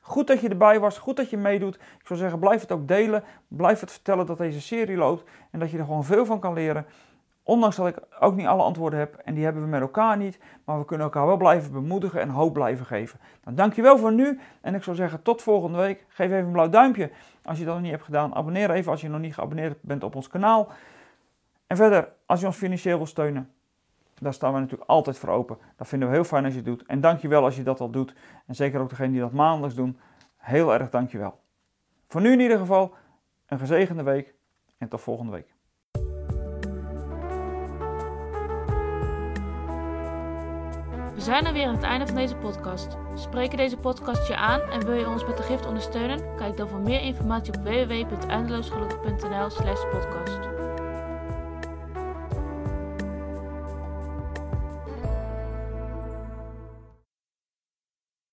Goed 0.01 0.27
dat 0.27 0.41
je 0.41 0.49
erbij 0.49 0.81
was, 0.81 0.99
goed 0.99 1.17
dat 1.17 1.31
je 1.31 1.37
meedoet. 1.37 1.75
Ik 1.75 2.07
zou 2.07 2.19
zeggen, 2.19 2.39
blijf 2.39 2.61
het 2.61 2.73
ook 2.73 2.89
delen. 2.89 3.25
Blijf 3.49 3.81
het 3.81 3.93
vertellen 3.93 4.27
dat 4.27 4.39
deze 4.39 4.61
serie 4.61 4.97
loopt 4.97 5.31
en 5.51 5.59
dat 5.59 5.71
je 5.71 5.79
er 5.79 5.85
gewoon 5.85 6.05
veel 6.05 6.27
van 6.27 6.41
kan 6.41 6.53
leren. 6.53 6.87
Ondanks 7.47 7.77
dat 7.77 7.87
ik 7.87 7.99
ook 8.21 8.37
niet 8.37 8.47
alle 8.47 8.63
antwoorden 8.63 8.99
heb 8.99 9.15
en 9.15 9.35
die 9.35 9.45
hebben 9.45 9.63
we 9.63 9.69
met 9.69 9.81
elkaar 9.81 10.17
niet, 10.17 10.39
maar 10.65 10.79
we 10.79 10.85
kunnen 10.85 11.07
elkaar 11.07 11.27
wel 11.27 11.37
blijven 11.37 11.73
bemoedigen 11.73 12.21
en 12.21 12.29
hoop 12.29 12.53
blijven 12.53 12.87
geven. 12.87 13.21
Dan 13.43 13.55
dankjewel 13.55 13.99
voor 13.99 14.13
nu 14.13 14.41
en 14.61 14.75
ik 14.75 14.83
zou 14.83 14.97
zeggen 14.97 15.23
tot 15.23 15.43
volgende 15.43 15.79
week. 15.79 16.05
Geef 16.09 16.27
even 16.27 16.45
een 16.45 16.53
blauw 16.53 16.69
duimpje 16.69 17.11
als 17.43 17.59
je 17.59 17.65
dat 17.65 17.75
nog 17.75 17.83
niet 17.83 17.93
hebt 17.93 18.05
gedaan. 18.05 18.35
Abonneer 18.35 18.71
even 18.71 18.91
als 18.91 19.01
je 19.01 19.09
nog 19.09 19.21
niet 19.21 19.35
geabonneerd 19.35 19.83
bent 19.83 20.05
op 20.05 20.15
ons 20.15 20.29
kanaal. 20.29 20.69
En 21.67 21.77
verder, 21.77 22.09
als 22.27 22.41
je 22.41 22.47
ons 22.47 22.57
financieel 22.57 22.97
wil 22.97 23.07
steunen, 23.07 23.51
daar 24.21 24.35
staan 24.35 24.53
we 24.53 24.61
natuurlijk 24.61 24.91
altijd 24.91 25.19
voor 25.19 25.29
open. 25.29 25.59
Dat 25.77 25.89
vinden 25.89 26.09
we 26.09 26.15
heel 26.15 26.25
fijn 26.25 26.45
als 26.45 26.53
je 26.53 26.59
het 26.59 26.69
doet. 26.69 26.87
En 26.87 27.01
dankjewel 27.01 27.45
als 27.45 27.57
je 27.57 27.63
dat 27.63 27.81
al 27.81 27.91
doet. 27.91 28.15
En 28.47 28.55
zeker 28.55 28.81
ook 28.81 28.89
degenen 28.89 29.13
die 29.13 29.21
dat 29.21 29.33
maandelijks 29.33 29.77
doen. 29.77 29.99
Heel 30.37 30.75
erg 30.75 30.91
dankjewel. 30.91 31.41
Voor 32.07 32.21
nu 32.21 32.33
in 32.33 32.41
ieder 32.41 32.59
geval 32.59 32.95
een 33.47 33.59
gezegende 33.59 34.03
week 34.03 34.35
en 34.79 34.89
tot 34.89 35.01
volgende 35.01 35.33
week. 35.33 35.54
Zijn 41.25 41.47
er 41.47 41.53
weer 41.53 41.67
aan 41.67 41.75
het 41.75 41.83
einde 41.83 42.07
van 42.07 42.15
deze 42.15 42.37
podcast. 42.37 42.97
Spreken 43.15 43.57
deze 43.57 43.77
podcast 43.77 44.29
je 44.29 44.37
aan 44.37 44.61
en 44.61 44.85
wil 44.85 44.95
je 44.95 45.09
ons 45.09 45.27
met 45.27 45.37
de 45.37 45.43
gift 45.43 45.67
ondersteunen? 45.67 46.37
Kijk 46.37 46.57
dan 46.57 46.69
voor 46.69 46.81
meer 46.81 47.01
informatie 47.01 47.55
op 47.55 47.63
www.eindeloosgelukkig.nl 47.65 49.51
slash 49.51 49.81
podcast. 49.91 50.64